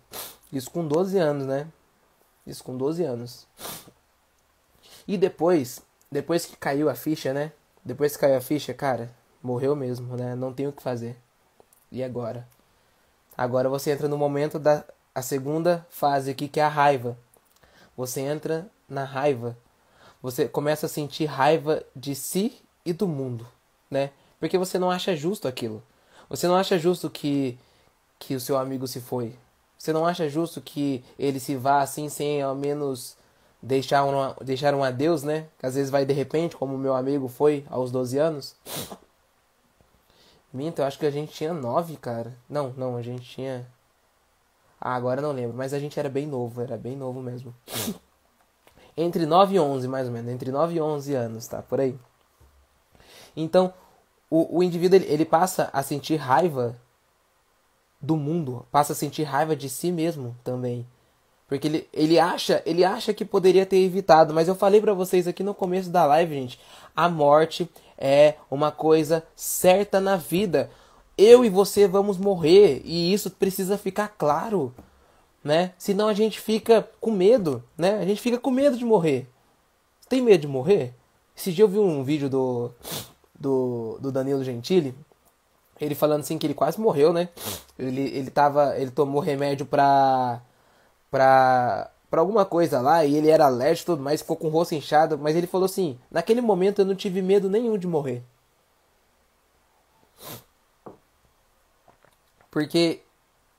Isso 0.51 0.71
com 0.71 0.87
12 0.87 1.17
anos, 1.17 1.45
né? 1.45 1.67
Isso 2.45 2.63
com 2.63 2.77
12 2.77 3.03
anos. 3.03 3.47
E 5.07 5.17
depois 5.17 5.81
depois 6.11 6.45
que 6.45 6.55
caiu 6.55 6.89
a 6.89 6.95
ficha, 6.95 7.33
né? 7.33 7.51
Depois 7.83 8.13
que 8.13 8.21
caiu 8.21 8.37
a 8.37 8.41
ficha, 8.41 8.73
cara, 8.73 9.11
morreu 9.43 9.75
mesmo, 9.75 10.15
né? 10.15 10.35
Não 10.35 10.53
tem 10.53 10.67
o 10.67 10.71
que 10.71 10.81
fazer. 10.81 11.17
E 11.91 12.03
agora? 12.03 12.47
Agora 13.37 13.69
você 13.69 13.91
entra 13.91 14.07
no 14.07 14.17
momento 14.17 14.57
da 14.57 14.83
a 15.13 15.21
segunda 15.21 15.85
fase 15.89 16.31
aqui, 16.31 16.47
que 16.47 16.59
é 16.59 16.63
a 16.63 16.69
raiva. 16.69 17.17
Você 17.95 18.21
entra 18.21 18.69
na 18.87 19.03
raiva. 19.03 19.57
Você 20.21 20.47
começa 20.47 20.85
a 20.85 20.89
sentir 20.89 21.25
raiva 21.25 21.83
de 21.95 22.13
si 22.15 22.61
e 22.85 22.93
do 22.93 23.07
mundo, 23.07 23.47
né? 23.89 24.11
Porque 24.39 24.57
você 24.57 24.77
não 24.77 24.91
acha 24.91 25.15
justo 25.15 25.47
aquilo. 25.47 25.83
Você 26.29 26.47
não 26.47 26.55
acha 26.55 26.77
justo 26.77 27.09
que 27.09 27.57
que 28.19 28.35
o 28.35 28.39
seu 28.39 28.57
amigo 28.57 28.87
se 28.87 28.99
foi. 28.99 29.35
Você 29.77 29.93
não 29.93 30.05
acha 30.05 30.27
justo 30.27 30.59
que 30.59 31.03
ele 31.17 31.39
se 31.39 31.55
vá 31.55 31.81
assim 31.81 32.09
sem 32.09 32.41
ao 32.41 32.55
menos 32.55 33.15
deixar 33.61 34.03
um, 34.03 34.33
deixar 34.43 34.73
um 34.73 34.83
adeus, 34.83 35.23
né? 35.23 35.47
Que 35.59 35.65
às 35.65 35.75
vezes 35.75 35.89
vai 35.91 36.05
de 36.05 36.13
repente, 36.13 36.55
como 36.55 36.75
o 36.75 36.77
meu 36.77 36.95
amigo 36.95 37.27
foi 37.27 37.65
aos 37.69 37.91
12 37.91 38.17
anos. 38.17 38.55
Minto, 40.51 40.79
eu 40.79 40.85
acho 40.85 40.97
que 40.97 41.05
a 41.05 41.11
gente 41.11 41.33
tinha 41.33 41.53
9, 41.53 41.97
cara. 41.97 42.33
Não, 42.49 42.73
não, 42.75 42.97
a 42.97 43.01
gente 43.01 43.23
tinha. 43.29 43.67
Ah, 44.79 44.95
agora 44.95 45.21
não 45.21 45.31
lembro, 45.31 45.55
mas 45.55 45.73
a 45.73 45.79
gente 45.79 45.99
era 45.99 46.09
bem 46.09 46.25
novo, 46.25 46.61
era 46.61 46.77
bem 46.77 46.95
novo 46.95 47.21
mesmo. 47.21 47.53
Entre 48.95 49.25
9 49.27 49.55
e 49.55 49.59
11, 49.59 49.87
mais 49.87 50.07
ou 50.07 50.13
menos, 50.13 50.31
entre 50.31 50.51
9 50.51 50.73
e 50.73 50.81
11 50.81 51.13
anos, 51.13 51.47
tá? 51.47 51.61
Por 51.61 51.79
aí. 51.79 51.95
Então, 53.35 53.71
o, 54.27 54.57
o 54.57 54.63
indivíduo 54.63 54.95
ele, 54.97 55.05
ele 55.05 55.23
passa 55.23 55.69
a 55.71 55.83
sentir 55.83 56.15
raiva 56.15 56.75
do 57.99 58.15
mundo, 58.15 58.65
passa 58.71 58.93
a 58.93 58.95
sentir 58.95 59.23
raiva 59.23 59.55
de 59.55 59.69
si 59.69 59.91
mesmo 59.91 60.35
também. 60.43 60.85
Porque 61.47 61.67
ele, 61.67 61.87
ele 61.93 62.19
acha, 62.19 62.61
ele 62.65 62.83
acha 62.83 63.13
que 63.13 63.23
poderia 63.23 63.65
ter 63.65 63.77
evitado, 63.77 64.33
mas 64.33 64.47
eu 64.47 64.55
falei 64.55 64.81
para 64.81 64.93
vocês 64.93 65.27
aqui 65.27 65.43
no 65.43 65.53
começo 65.53 65.89
da 65.89 66.05
live, 66.05 66.33
gente, 66.35 66.59
a 66.95 67.07
morte 67.07 67.69
é 67.97 68.35
uma 68.51 68.71
coisa 68.71 69.23
certa 69.35 69.99
na 69.99 70.17
vida. 70.17 70.69
Eu 71.17 71.45
e 71.45 71.49
você 71.49 71.87
vamos 71.87 72.17
morrer 72.17 72.81
e 72.85 73.13
isso 73.13 73.31
precisa 73.31 73.77
ficar 73.77 74.09
claro. 74.09 74.73
né? 75.43 75.73
Senão 75.77 76.07
a 76.07 76.13
gente 76.13 76.39
fica 76.39 76.87
com 76.99 77.11
medo, 77.11 77.63
né? 77.77 77.99
A 77.99 78.05
gente 78.05 78.21
fica 78.21 78.37
com 78.37 78.51
medo 78.51 78.77
de 78.77 78.85
morrer. 78.85 79.27
Tem 80.09 80.21
medo 80.21 80.41
de 80.41 80.47
morrer? 80.47 80.93
Esse 81.35 81.51
dia 81.51 81.63
eu 81.63 81.69
vi 81.69 81.79
um 81.79 82.03
vídeo 82.03 82.29
do, 82.29 82.71
do, 83.39 83.97
do 84.01 84.11
Danilo 84.11 84.43
Gentili, 84.43 84.93
ele 85.79 85.95
falando 85.95 86.21
assim 86.21 86.37
que 86.37 86.47
ele 86.47 86.53
quase 86.53 86.79
morreu, 86.79 87.13
né? 87.13 87.29
Ele, 87.77 88.01
ele 88.01 88.31
tava. 88.31 88.77
Ele 88.77 88.91
tomou 88.91 89.21
remédio 89.21 89.65
pra. 89.65 90.41
pra. 91.11 91.91
pra 92.09 92.21
alguma 92.21 92.45
coisa 92.45 92.81
lá, 92.81 93.05
e 93.05 93.15
ele 93.15 93.29
era 93.29 93.45
alérgico 93.45 93.91
e 93.91 93.93
tudo 93.93 94.03
mais, 94.03 94.21
ficou 94.21 94.37
com 94.37 94.47
o 94.47 94.51
rosto 94.51 94.75
inchado, 94.75 95.17
mas 95.17 95.35
ele 95.35 95.47
falou 95.47 95.65
assim, 95.65 95.97
naquele 96.11 96.41
momento 96.41 96.79
eu 96.81 96.85
não 96.85 96.95
tive 96.95 97.21
medo 97.21 97.49
nenhum 97.49 97.77
de 97.77 97.87
morrer. 97.87 98.23
Porque 102.49 103.01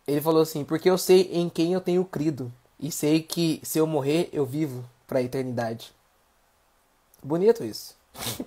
ele 0.07 0.21
falou 0.21 0.43
assim, 0.43 0.65
porque 0.65 0.91
eu 0.91 0.99
sei 0.99 1.31
em 1.33 1.49
quem 1.49 1.73
eu 1.73 1.81
tenho 1.81 2.05
crido. 2.05 2.53
E 2.81 2.91
sei 2.91 3.23
que 3.23 3.61
se 3.63 3.79
eu 3.79 3.87
morrer, 3.87 4.29
eu 4.33 4.47
vivo 4.47 4.85
para 5.07 5.19
a 5.19 5.23
eternidade. 5.23 5.93
Bonito 7.23 7.65
isso. 7.65 7.97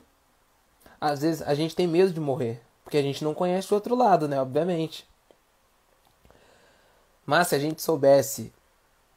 Às 1.00 1.22
vezes 1.22 1.42
a 1.42 1.54
gente 1.54 1.76
tem 1.76 1.88
medo 1.88 2.12
de 2.14 2.20
morrer, 2.20 2.62
porque 2.92 2.98
a 2.98 3.02
gente 3.02 3.24
não 3.24 3.34
conhece 3.34 3.72
o 3.72 3.76
outro 3.76 3.96
lado, 3.96 4.28
né? 4.28 4.42
Obviamente. 4.42 5.08
Mas 7.26 7.48
se 7.48 7.56
a 7.56 7.60
gente 7.60 7.82
soubesse, 7.82 8.52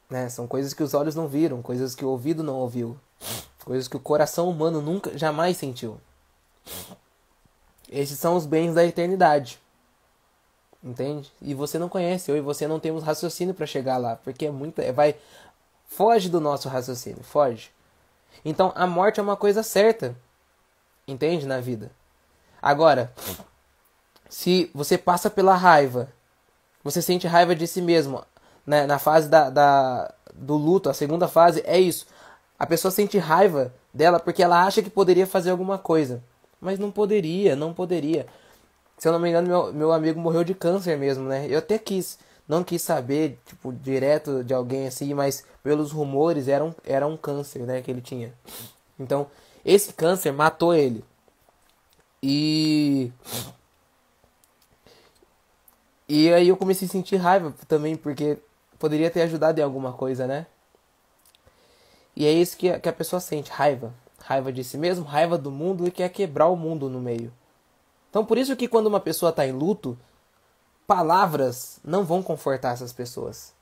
né? 0.09 0.29
São 0.29 0.47
coisas 0.47 0.73
que 0.73 0.81
os 0.81 0.93
olhos 0.93 1.13
não 1.13 1.27
viram, 1.27 1.61
coisas 1.61 1.93
que 1.93 2.05
o 2.05 2.07
ouvido 2.07 2.41
não 2.41 2.55
ouviu, 2.55 2.97
coisas 3.65 3.89
que 3.89 3.97
o 3.97 3.99
coração 3.99 4.49
humano 4.49 4.81
nunca, 4.81 5.17
jamais 5.17 5.57
sentiu. 5.57 5.99
Esses 7.91 8.17
são 8.17 8.37
os 8.37 8.45
bens 8.45 8.73
da 8.73 8.85
eternidade. 8.85 9.59
Entende? 10.81 11.29
E 11.41 11.53
você 11.53 11.77
não 11.77 11.89
conhece, 11.89 12.31
eu 12.31 12.37
e 12.37 12.41
você 12.41 12.69
não 12.69 12.79
temos 12.79 13.03
raciocínio 13.03 13.53
para 13.53 13.65
chegar 13.65 13.97
lá, 13.97 14.15
porque 14.15 14.45
é 14.45 14.51
muito, 14.51 14.79
é, 14.79 14.93
vai 14.93 15.17
foge 15.85 16.29
do 16.29 16.39
nosso 16.39 16.69
raciocínio, 16.69 17.25
foge. 17.25 17.71
Então 18.45 18.71
a 18.73 18.87
morte 18.87 19.19
é 19.19 19.23
uma 19.23 19.35
coisa 19.35 19.61
certa. 19.61 20.15
Entende 21.05 21.45
na 21.45 21.59
vida. 21.59 21.91
Agora, 22.61 23.13
se 24.35 24.69
você 24.75 24.97
passa 24.97 25.29
pela 25.29 25.55
raiva, 25.55 26.09
você 26.83 27.01
sente 27.01 27.25
raiva 27.25 27.55
de 27.55 27.65
si 27.65 27.81
mesmo, 27.81 28.21
né? 28.67 28.85
na 28.85 28.99
fase 28.99 29.29
da, 29.29 29.49
da, 29.49 30.13
do 30.33 30.57
luto, 30.57 30.89
a 30.89 30.93
segunda 30.93 31.25
fase 31.25 31.63
é 31.65 31.79
isso. 31.79 32.05
A 32.59 32.65
pessoa 32.65 32.91
sente 32.91 33.17
raiva 33.17 33.73
dela 33.93 34.19
porque 34.19 34.43
ela 34.43 34.65
acha 34.65 34.83
que 34.83 34.89
poderia 34.89 35.25
fazer 35.25 35.51
alguma 35.51 35.77
coisa, 35.77 36.21
mas 36.59 36.77
não 36.77 36.91
poderia, 36.91 37.55
não 37.55 37.73
poderia. 37.73 38.25
Se 38.97 39.07
eu 39.07 39.13
não 39.13 39.21
me 39.21 39.29
engano, 39.29 39.47
meu, 39.47 39.73
meu 39.73 39.93
amigo 39.93 40.19
morreu 40.19 40.43
de 40.43 40.53
câncer 40.53 40.97
mesmo, 40.97 41.29
né? 41.29 41.47
Eu 41.49 41.59
até 41.59 41.79
quis, 41.79 42.19
não 42.45 42.61
quis 42.61 42.81
saber, 42.81 43.39
tipo, 43.45 43.71
direto 43.71 44.43
de 44.43 44.53
alguém 44.53 44.85
assim, 44.85 45.13
mas 45.13 45.45
pelos 45.63 45.93
rumores 45.93 46.49
era 46.49 46.61
um, 46.61 46.73
era 46.83 47.07
um 47.07 47.15
câncer, 47.15 47.61
né, 47.61 47.81
que 47.81 47.89
ele 47.89 48.01
tinha. 48.01 48.33
Então, 48.99 49.27
esse 49.63 49.93
câncer 49.93 50.33
matou 50.33 50.75
ele. 50.75 51.05
E. 52.21 53.13
E 56.07 56.31
aí 56.31 56.47
eu 56.47 56.57
comecei 56.57 56.87
a 56.87 56.91
sentir 56.91 57.17
raiva 57.17 57.53
também, 57.67 57.95
porque 57.95 58.37
poderia 58.77 59.09
ter 59.09 59.23
ajudado 59.23 59.59
em 59.59 59.63
alguma 59.63 59.93
coisa, 59.93 60.27
né? 60.27 60.45
E 62.15 62.25
é 62.25 62.31
isso 62.31 62.55
que 62.57 62.69
a, 62.69 62.79
que 62.79 62.87
a 62.87 62.93
pessoa 62.93 63.19
sente, 63.19 63.51
raiva. 63.51 63.93
Raiva 64.23 64.51
de 64.51 64.63
si 64.63 64.77
mesmo, 64.77 65.05
raiva 65.05 65.37
do 65.37 65.51
mundo 65.51 65.87
e 65.87 65.91
quer 65.91 66.09
quebrar 66.09 66.47
o 66.47 66.55
mundo 66.55 66.89
no 66.89 66.99
meio. 66.99 67.31
Então 68.09 68.23
por 68.25 68.37
isso 68.37 68.55
que 68.55 68.67
quando 68.67 68.87
uma 68.87 68.99
pessoa 68.99 69.29
está 69.29 69.45
em 69.45 69.51
luto, 69.51 69.97
palavras 70.87 71.79
não 71.83 72.03
vão 72.03 72.23
confortar 72.23 72.73
essas 72.73 72.93
pessoas. 72.93 73.53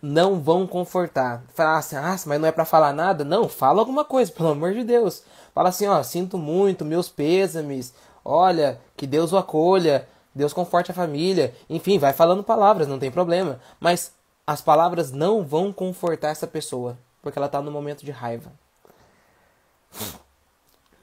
Não 0.00 0.40
vão 0.40 0.66
confortar. 0.66 1.42
Falar 1.54 1.78
assim, 1.78 1.96
ah, 1.96 2.16
mas 2.26 2.40
não 2.40 2.48
é 2.48 2.52
para 2.52 2.64
falar 2.64 2.92
nada? 2.92 3.24
Não, 3.24 3.48
fala 3.48 3.80
alguma 3.80 4.04
coisa, 4.04 4.30
pelo 4.32 4.50
amor 4.50 4.72
de 4.72 4.84
Deus. 4.84 5.22
Fala 5.52 5.68
assim, 5.68 5.86
ó, 5.86 6.02
sinto 6.02 6.38
muito, 6.38 6.84
meus 6.84 7.08
pêsames. 7.08 7.92
Olha, 8.24 8.80
que 8.96 9.06
Deus 9.06 9.32
o 9.32 9.36
acolha, 9.36 10.08
Deus 10.34 10.52
conforte 10.52 10.90
a 10.90 10.94
família. 10.94 11.54
Enfim, 11.68 11.98
vai 11.98 12.12
falando 12.12 12.42
palavras, 12.42 12.88
não 12.88 12.98
tem 12.98 13.10
problema. 13.10 13.60
Mas 13.80 14.12
as 14.46 14.60
palavras 14.60 15.10
não 15.10 15.44
vão 15.44 15.72
confortar 15.72 16.28
essa 16.28 16.46
pessoa, 16.46 16.98
porque 17.22 17.38
ela 17.38 17.46
está 17.46 17.60
no 17.60 17.70
momento 17.70 18.04
de 18.04 18.10
raiva. 18.10 18.52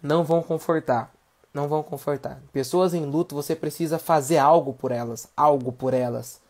Não 0.01 0.23
vão 0.23 0.41
confortar 0.41 1.15
não 1.55 1.69
vão 1.69 1.81
confortar. 1.81 2.41
Pessoas 2.51 2.93
em 2.93 3.05
luto, 3.05 3.33
você 3.33 3.55
precisa 3.55 3.97
fazer 3.97 4.37
algo 4.37 4.73
por 4.73 4.91
elas, 4.91 5.29
algo 5.37 5.71
por 5.71 5.93
elas. 5.93 6.41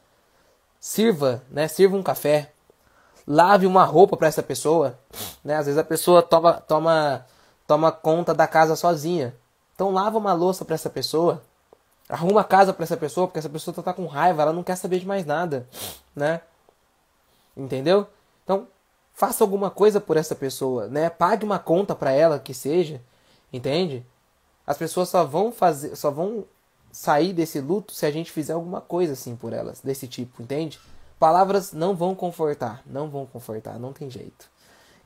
Sirva, 0.80 1.44
né? 1.50 1.68
Sirva 1.68 1.96
um 1.96 2.02
café. 2.02 2.52
Lave 3.28 3.68
uma 3.68 3.86
roupa 3.86 4.18
para 4.18 4.28
essa 4.28 4.44
pessoa, 4.44 4.98
né? 5.44 5.56
Às 5.56 5.68
vezes 5.68 5.78
a 5.78 5.84
pessoa 5.84 6.22
toma 6.22 6.54
toma 6.54 7.26
toma 7.68 7.92
conta 7.92 8.34
da 8.34 8.48
casa 8.48 8.76
sozinha. 8.76 9.36
Então 9.74 9.92
lava 9.92 10.18
uma 10.18 10.34
louça 10.34 10.66
para 10.66 10.76
essa 10.76 10.90
pessoa. 10.90 11.42
Arruma 12.08 12.44
casa 12.44 12.72
para 12.74 12.84
essa 12.84 12.98
pessoa, 12.98 13.28
porque 13.28 13.40
essa 13.40 13.50
pessoa 13.50 13.74
tá 13.84 13.94
com 13.94 14.06
raiva, 14.06 14.44
ela 14.44 14.54
não 14.54 14.64
quer 14.64 14.76
saber 14.76 15.00
de 15.00 15.08
mais 15.08 15.26
nada, 15.26 15.68
né? 16.16 16.42
Entendeu? 17.58 18.08
Então, 18.44 18.68
faça 19.14 19.44
alguma 19.44 19.72
coisa 19.72 20.00
por 20.00 20.18
essa 20.18 20.36
pessoa, 20.36 20.88
né? 20.88 21.10
Pague 21.10 21.44
uma 21.44 21.58
conta 21.58 21.96
para 21.96 22.12
ela 22.12 22.38
que 22.38 22.54
seja, 22.54 23.02
entende? 23.52 24.06
As 24.68 24.78
pessoas 24.78 25.10
só 25.10 25.24
vão 25.24 25.52
fazer, 25.52 25.96
só 25.96 26.12
vão 26.12 26.46
sair 26.92 27.34
desse 27.34 27.60
luto 27.60 27.94
se 27.94 28.06
a 28.06 28.12
gente 28.12 28.32
fizer 28.32 28.54
alguma 28.54 28.82
coisa 28.82 29.14
assim 29.14 29.36
por 29.36 29.52
elas, 29.52 29.82
desse 29.82 30.08
tipo, 30.08 30.42
entende? 30.42 30.80
Palavras 31.20 31.72
não 31.74 31.96
vão 31.96 32.14
confortar, 32.14 32.82
não 32.86 33.10
vão 33.10 33.26
confortar, 33.26 33.80
não 33.80 33.94
tem 33.94 34.10
jeito. 34.10 34.50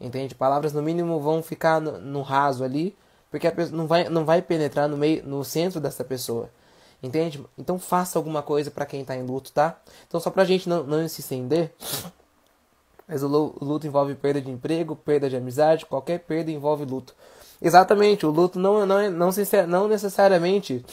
Entende? 0.01 0.34
Palavras 0.34 0.74
no 0.74 0.82
mínimo 0.82 1.20
vão 1.20 1.44
ficar 1.44 1.79
no, 1.79 2.00
no 2.00 2.22
raso 2.22 2.63
ali, 2.63 2.96
porque 3.29 3.48
a 3.48 3.51
pessoa 3.51 3.77
não 3.77 3.88
vai, 3.88 4.10
não 4.10 4.25
vai 4.25 4.41
penetrar 4.41 4.88
no 4.88 4.98
meio, 4.98 5.25
no 5.25 5.44
centro 5.44 5.79
dessa 5.79 6.03
pessoa. 6.03 6.50
Entende? 7.01 7.44
Então 7.58 7.79
faça 7.79 8.20
alguma 8.20 8.41
coisa 8.41 8.70
para 8.70 8.86
quem 8.86 9.06
tá 9.06 9.15
em 9.15 9.24
luto, 9.24 9.51
tá? 9.51 9.79
Então 10.08 10.20
só 10.20 10.29
pra 10.29 10.44
gente 10.44 10.68
não, 10.68 10.84
não 10.84 11.08
se 11.08 11.22
estender, 11.22 11.74
mas 13.08 13.24
o 13.24 13.27
luto 13.27 13.88
envolve 13.88 14.13
perda 14.15 14.41
de 14.41 14.51
emprego, 14.51 14.96
perda 14.96 15.29
de 15.29 15.38
amizade, 15.38 15.86
qualquer 15.86 16.20
perda 16.20 16.51
envolve 16.51 16.86
luto. 16.86 17.15
Exatamente, 17.62 18.25
o 18.25 18.29
luto 18.29 18.60
não, 18.60 18.86
não, 18.86 19.00
é, 19.00 19.10
não, 19.10 19.29
não 19.68 19.88
necessariamente 19.88 20.86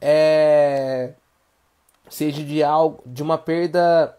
é, 0.00 1.14
seja 2.08 2.42
de 2.44 2.62
algo, 2.62 3.02
de 3.06 3.22
uma 3.22 3.38
perda, 3.38 4.16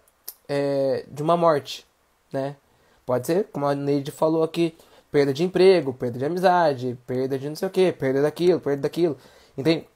é, 0.50 1.06
de 1.08 1.24
uma 1.24 1.38
morte, 1.38 1.86
né? 2.32 2.56
Pode 3.06 3.28
ser, 3.28 3.46
como 3.52 3.68
a 3.68 3.76
Neide 3.76 4.12
falou 4.12 4.44
aqui, 4.44 4.76
perda 5.12 5.34
de 5.34 5.44
emprego, 5.44 5.94
perda 5.94 6.18
de 6.20 6.26
amizade, 6.26 6.98
perda 7.06 7.38
de 7.38 7.48
não 7.48 7.56
sei 7.56 7.68
o 7.68 7.72
que, 7.72 7.92
perda 7.92 8.22
daquilo, 8.22 8.60
perda 8.60 8.82
daquilo. 8.82 9.18
Entende? 9.58 9.88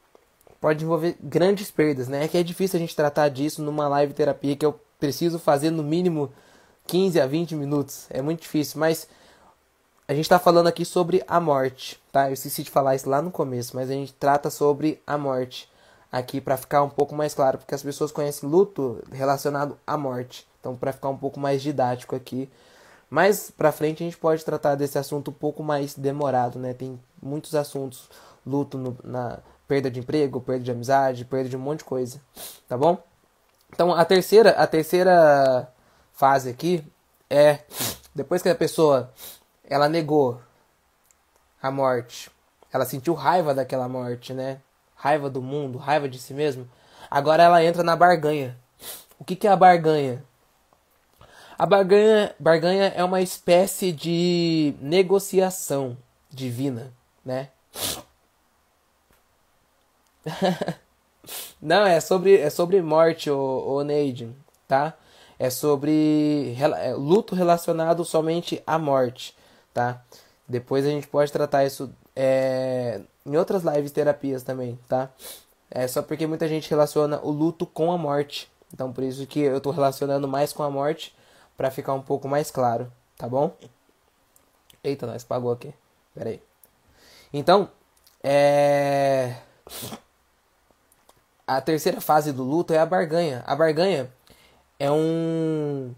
Pode 0.60 0.84
envolver 0.84 1.16
grandes 1.22 1.72
perdas, 1.72 2.08
né? 2.08 2.26
É 2.26 2.28
que 2.28 2.38
é 2.38 2.44
difícil 2.44 2.78
a 2.78 2.80
gente 2.80 2.96
tratar 2.96 3.30
disso 3.30 3.62
numa 3.62 3.88
live 3.88 4.14
terapia 4.14 4.56
que 4.56 4.66
eu 4.66 4.80
preciso 5.00 5.40
fazer 5.40 5.72
no 5.72 5.84
mínimo 5.84 6.32
15 6.86 7.22
a 7.22 7.26
20 7.26 7.56
minutos. 7.56 8.08
É 8.10 8.22
muito 8.22 8.42
difícil, 8.42 8.80
mas 8.80 9.08
a 10.08 10.14
gente 10.14 10.26
está 10.26 10.40
falando 10.40 10.68
aqui 10.68 10.84
sobre 10.84 11.24
a 11.28 11.40
morte, 11.40 12.02
tá? 12.12 12.30
Eu 12.30 12.34
esqueci 12.34 12.64
de 12.64 12.70
falar 12.72 12.96
isso 12.96 13.10
lá 13.10 13.22
no 13.22 13.32
começo, 13.32 13.76
mas 13.76 13.90
a 13.90 13.94
gente 13.94 14.12
trata 14.14 14.50
sobre 14.50 15.02
a 15.06 15.18
morte 15.18 15.70
aqui 16.12 16.42
para 16.42 16.58
ficar 16.58 16.82
um 16.82 16.90
pouco 16.90 17.16
mais 17.16 17.34
claro, 17.34 17.60
porque 17.60 17.76
as 17.76 17.84
pessoas 17.84 18.12
conhecem 18.12 18.50
luto 18.50 19.04
relacionado 19.12 19.78
à 19.86 19.96
morte. 19.96 20.48
Então, 20.60 20.76
para 20.76 20.92
ficar 20.92 21.10
um 21.10 21.18
pouco 21.18 21.40
mais 21.40 21.62
didático 21.62 22.16
aqui, 22.16 22.50
mais 23.10 23.52
para 23.52 23.72
frente 23.72 24.04
a 24.04 24.06
gente 24.06 24.18
pode 24.18 24.44
tratar 24.44 24.76
desse 24.76 24.98
assunto 24.98 25.32
um 25.32 25.34
pouco 25.34 25.64
mais 25.64 25.96
demorado, 25.96 26.60
né? 26.60 26.74
Tem 26.74 27.00
muitos 27.22 27.56
assuntos, 27.56 28.10
luto 28.46 28.78
no, 28.78 28.98
na 29.04 29.40
perda 29.70 29.92
de 29.92 30.00
emprego, 30.00 30.42
perda 30.42 30.64
de 30.64 30.72
amizade, 30.72 31.24
perda 31.24 31.48
de 31.48 31.56
um 31.56 31.60
monte 31.60 31.80
de 31.80 31.86
coisa, 31.86 32.20
tá 32.68 32.76
bom? 32.76 32.98
Então, 33.72 33.94
a 33.94 34.04
terceira, 34.04 34.50
a 34.50 34.66
terceira 34.66 35.72
fase 36.12 36.50
aqui 36.50 36.84
é 37.30 37.60
depois 38.16 38.42
que 38.42 38.50
a 38.50 38.56
pessoa 38.56 39.14
ela 39.64 39.88
negou 39.88 40.42
a 41.62 41.70
morte. 41.70 42.32
Ela 42.74 42.84
sentiu 42.84 43.14
raiva 43.14 43.54
daquela 43.54 43.88
morte, 43.88 44.34
né? 44.34 44.60
Raiva 44.96 45.30
do 45.30 45.40
mundo, 45.40 45.78
raiva 45.78 46.10
de 46.10 46.18
si 46.18 46.34
mesmo. 46.34 46.68
Agora 47.10 47.44
ela 47.44 47.64
entra 47.64 47.84
na 47.84 47.96
barganha. 47.96 48.58
O 49.20 49.24
que, 49.24 49.36
que 49.36 49.48
é 49.48 49.52
a 49.52 49.56
barganha? 49.56 50.24
A 51.60 51.68
barganha, 51.68 52.34
barganha 52.40 52.88
é 52.96 53.04
uma 53.04 53.22
espécie 53.22 53.92
de 53.92 54.74
negociação 54.82 55.96
divina, 56.32 56.92
né? 57.24 57.50
Não, 61.62 61.86
é 61.86 62.00
sobre, 62.00 62.38
é 62.38 62.50
sobre 62.50 62.82
morte, 62.82 63.30
o, 63.30 63.38
o 63.38 63.84
Neide, 63.84 64.34
tá? 64.68 64.94
É 65.38 65.50
sobre 65.50 66.56
é, 66.60 66.94
luto 66.94 67.36
relacionado 67.36 68.04
somente 68.04 68.62
à 68.66 68.78
morte 68.78 69.36
tá? 69.74 70.04
Depois 70.48 70.86
a 70.86 70.90
gente 70.90 71.08
pode 71.08 71.32
tratar 71.32 71.66
isso 71.66 71.94
é, 72.16 73.02
em 73.26 73.38
outras 73.38 73.64
lives 73.64 73.92
terapias 73.92 74.44
também, 74.44 74.78
tá? 74.88 75.10
É 75.70 75.88
só 75.88 76.02
porque 76.02 76.26
muita 76.28 76.48
gente 76.48 76.70
relaciona 76.70 77.20
o 77.22 77.30
luto 77.30 77.66
com 77.66 77.92
a 77.92 77.98
morte, 77.98 78.52
Então 78.74 78.92
por 78.92 79.04
isso 79.04 79.26
que 79.28 79.40
eu 79.40 79.58
estou 79.58 79.72
relacionando 79.72 80.28
mais 80.28 80.52
com 80.52 80.64
a 80.64 80.70
morte 80.70 81.16
para 81.56 81.72
ficar 81.72 81.94
um 81.94 82.02
pouco 82.02 82.28
mais 82.28 82.50
claro, 82.50 82.92
tá 83.18 83.28
bom? 83.28 83.56
Eita, 84.84 85.06
nós 85.06 85.24
pagou 85.24 85.52
aqui. 85.52 85.74
Pera 86.16 86.30
aí. 86.30 86.42
Então, 87.34 87.70
é 88.24 89.36
a 91.50 91.60
terceira 91.60 92.00
fase 92.00 92.32
do 92.32 92.44
luto 92.44 92.74
é 92.74 92.78
a 92.78 92.86
barganha. 92.86 93.44
A 93.48 93.56
barganha 93.56 94.08
é 94.78 94.92
um 94.92 95.92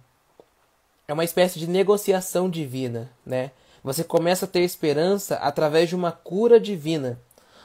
é 1.06 1.14
uma 1.14 1.26
espécie 1.26 1.60
de 1.60 1.68
negociação 1.68 2.50
divina, 2.50 3.12
né? 3.26 3.52
Você 3.84 4.02
começa 4.02 4.46
a 4.46 4.48
ter 4.48 4.62
esperança 4.62 5.36
através 5.36 5.90
de 5.90 5.96
uma 5.96 6.12
cura 6.12 6.58
divina, 6.58 7.20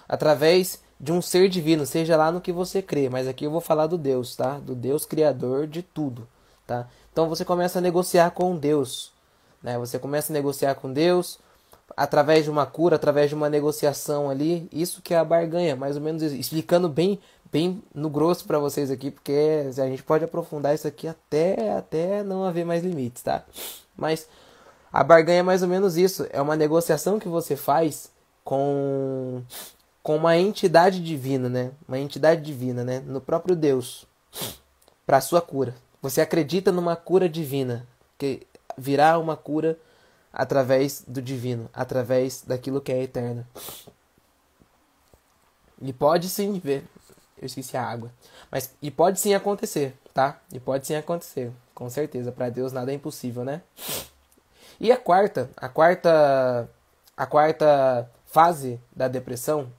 através 0.09 0.83
de 0.99 1.13
um 1.13 1.23
ser 1.23 1.49
divino, 1.49 1.87
seja 1.87 2.17
lá 2.17 2.33
no 2.33 2.41
que 2.41 2.51
você 2.51 2.83
crê, 2.83 3.09
mas 3.09 3.29
aqui 3.29 3.45
eu 3.45 3.51
vou 3.53 3.61
falar 3.61 3.87
do 3.87 3.97
Deus, 3.97 4.35
tá? 4.35 4.59
Do 4.59 4.75
Deus 4.75 5.05
criador 5.05 5.69
de 5.69 5.83
tudo, 5.83 6.27
tá? 6.67 6.89
Então 7.13 7.29
você 7.29 7.45
começa 7.45 7.79
a 7.79 7.83
negociar 7.83 8.33
com 8.33 8.57
Deus, 8.57 9.13
né? 9.63 9.79
Você 9.79 9.97
começa 9.97 10.33
a 10.33 10.35
negociar 10.35 10.75
com 10.75 10.93
Deus 10.93 11.39
através 11.97 12.45
de 12.45 12.51
uma 12.51 12.67
cura, 12.67 12.97
através 12.97 13.29
de 13.29 13.37
uma 13.37 13.49
negociação 13.49 14.29
ali, 14.29 14.69
isso 14.73 15.01
que 15.01 15.15
é 15.15 15.19
a 15.19 15.25
barganha, 15.25 15.77
mais 15.77 15.97
ou 15.97 16.03
menos 16.03 16.23
explicando 16.23 16.89
bem 16.89 17.21
bem 17.53 17.83
no 17.95 18.11
grosso 18.11 18.45
para 18.45 18.59
vocês 18.59 18.91
aqui, 18.91 19.11
porque 19.11 19.65
a 19.69 19.87
gente 19.87 20.03
pode 20.03 20.25
aprofundar 20.25 20.75
isso 20.75 20.87
aqui 20.87 21.07
até 21.09 21.77
até 21.77 22.23
não 22.23 22.45
haver 22.45 22.65
mais 22.65 22.83
limites, 22.83 23.23
tá? 23.23 23.45
Mas 23.97 24.29
a 24.93 25.03
barganha 25.03 25.41
é 25.41 25.43
mais 25.43 25.63
ou 25.63 25.69
menos 25.69 25.97
isso, 25.97 26.27
é 26.31 26.41
uma 26.41 26.57
negociação 26.57 27.19
que 27.19 27.29
você 27.29 27.57
faz 27.57 28.11
com 28.45 29.43
com 30.03 30.17
uma 30.17 30.37
entidade 30.37 31.03
divina, 31.03 31.49
né? 31.49 31.73
Uma 31.89 31.99
entidade 31.99 32.41
divina, 32.41 32.85
né? 32.85 33.01
No 33.01 33.21
próprio 33.21 33.57
Deus, 33.57 34.07
para 35.05 35.21
sua 35.21 35.43
cura. 35.43 35.75
Você 36.01 36.21
acredita 36.21 36.71
numa 36.71 36.95
cura 36.95 37.29
divina, 37.29 37.85
que 38.17 38.47
virá 38.79 39.19
uma 39.19 39.37
cura 39.37 39.77
através 40.33 41.03
do 41.09 41.21
divino, 41.21 41.69
através 41.75 42.43
daquilo 42.47 42.81
que 42.81 42.93
é 42.93 43.03
eterno. 43.03 43.45
E 45.83 45.93
pode 45.93 46.29
sim 46.29 46.61
ver, 46.63 46.85
eu 47.41 47.47
esqueci 47.47 47.77
a 47.77 47.83
água, 47.83 48.11
mas 48.51 48.75
e 48.81 48.91
pode 48.91 49.21
sim 49.21 49.35
acontecer, 49.35 49.97
tá? 50.15 50.41
E 50.53 50.59
pode 50.59 50.87
sim 50.87 50.95
acontecer, 50.95 51.53
com 51.75 51.89
certeza. 51.91 52.33
Para 52.33 52.49
Deus 52.49 52.73
nada 52.73 52.91
é 52.91 52.95
impossível, 52.95 53.45
né? 53.45 53.63
E 54.79 54.93
a 54.93 54.97
quarta, 54.97 55.51
a 55.57 55.69
quarta, 55.69 56.69
a 57.17 57.27
quarta 57.27 58.11
fase 58.27 58.79
da 58.95 59.09
depressão, 59.09 59.73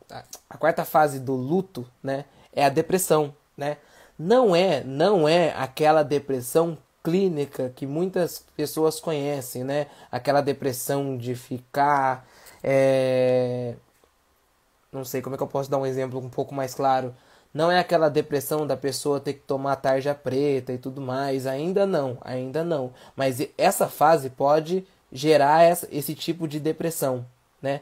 a 0.50 0.58
quarta 0.58 0.84
fase 0.84 1.20
do 1.20 1.36
luto, 1.36 1.88
né, 2.02 2.26
é 2.52 2.66
a 2.66 2.70
depressão, 2.70 3.36
né? 3.56 3.78
Não 4.18 4.56
é, 4.56 4.84
não 4.84 5.30
é 5.30 5.54
aquela 5.56 6.02
depressão 6.02 6.78
clínica 7.04 7.72
que 7.76 7.86
muitas 7.86 8.44
pessoas 8.56 9.00
conhecem, 9.00 9.64
né? 9.64 9.88
Aquela 10.12 10.42
depressão 10.42 11.16
de 11.16 11.36
ficar, 11.36 12.28
é... 12.64 13.76
não 14.92 15.06
sei 15.06 15.22
como 15.22 15.36
é 15.36 15.38
que 15.38 15.44
eu 15.44 15.48
posso 15.48 15.70
dar 15.70 15.78
um 15.78 15.86
exemplo 15.86 16.20
um 16.20 16.30
pouco 16.30 16.56
mais 16.56 16.74
claro. 16.74 17.16
Não 17.58 17.72
é 17.72 17.80
aquela 17.80 18.08
depressão 18.08 18.68
da 18.68 18.78
pessoa 18.78 19.20
ter 19.20 19.34
que 19.34 19.40
tomar 19.40 19.78
tarja 19.78 20.14
preta 20.14 20.72
e 20.72 20.78
tudo 20.78 21.02
mais. 21.02 21.48
Ainda 21.48 21.88
não, 21.88 22.20
ainda 22.22 22.64
não. 22.64 22.94
Mas 23.16 23.40
essa 23.58 23.88
fase 23.88 24.30
pode 24.30 24.86
gerar 25.12 25.64
essa, 25.64 25.88
esse 25.92 26.14
tipo 26.14 26.48
de 26.48 26.60
depressão, 26.60 27.26
né? 27.60 27.82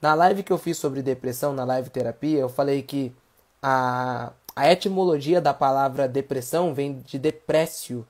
Na 0.00 0.14
live 0.14 0.42
que 0.42 0.50
eu 0.50 0.56
fiz 0.56 0.78
sobre 0.78 1.02
depressão, 1.02 1.52
na 1.52 1.62
live 1.62 1.90
terapia, 1.90 2.38
eu 2.38 2.48
falei 2.48 2.80
que 2.80 3.14
a, 3.62 4.32
a 4.56 4.72
etimologia 4.72 5.42
da 5.42 5.52
palavra 5.52 6.08
depressão 6.08 6.72
vem 6.72 7.02
de 7.04 7.18
depressio, 7.18 8.06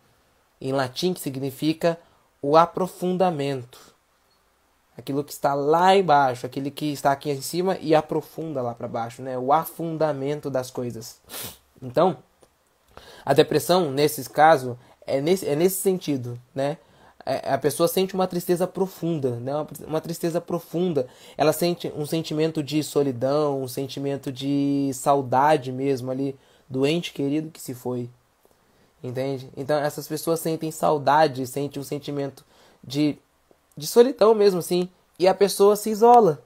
em 0.61 0.71
latim, 0.71 1.13
que 1.13 1.21
significa 1.21 1.99
o 2.41 2.57
aprofundamento. 2.57 3.92
Aquilo 5.03 5.25
que 5.25 5.33
está 5.33 5.53
lá 5.53 5.97
embaixo, 5.97 6.47
aquele 6.47 6.71
que 6.71 6.93
está 6.93 7.11
aqui 7.11 7.29
em 7.29 7.41
cima 7.41 7.77
e 7.81 7.93
aprofunda 7.93 8.63
lá 8.63 8.73
para 8.73 8.87
baixo, 8.87 9.21
né? 9.21 9.37
O 9.37 9.53
afundamento 9.53 10.49
das 10.49 10.71
coisas. 10.71 11.21
Então, 11.83 12.19
a 13.25 13.35
depressão, 13.35 13.91
nesse 13.91 14.31
caso, 14.31 14.79
é 15.05 15.21
nesse, 15.21 15.45
é 15.45 15.57
nesse 15.57 15.83
sentido, 15.83 16.39
né? 16.55 16.79
É, 17.27 17.53
a 17.53 17.59
pessoa 17.59 17.89
sente 17.89 18.15
uma 18.15 18.29
tristeza 18.29 18.65
profunda, 18.65 19.41
né? 19.41 19.53
Uma, 19.53 19.67
uma, 19.89 20.01
tristeza 20.01 20.41
profunda. 20.41 21.09
Ela 21.37 21.53
sente 21.53 21.93
um 21.97 22.07
sentimento 22.07 22.63
de 22.63 22.81
solidão, 22.85 23.61
um 23.61 23.67
sentimento 23.67 24.31
de 24.31 24.93
saudade 24.95 25.73
mesmo 25.73 26.13
ali 26.13 26.37
do 26.69 26.87
ente 26.87 27.13
querido 27.13 27.51
que 27.51 27.61
se 27.61 27.75
foi. 27.75 28.09
Entende? 29.03 29.51
Então 29.57 29.79
essas 29.79 30.07
pessoas 30.07 30.39
sentem 30.39 30.71
saudade, 30.71 31.45
sentem 31.45 31.81
um 31.81 31.85
sentimento 31.85 32.45
de, 32.83 33.19
de 33.77 33.87
solidão 33.87 34.35
mesmo 34.35 34.61
assim, 34.61 34.89
e 35.19 35.29
a 35.29 35.35
pessoa 35.35 35.77
se 35.77 35.91
isola. 35.91 36.45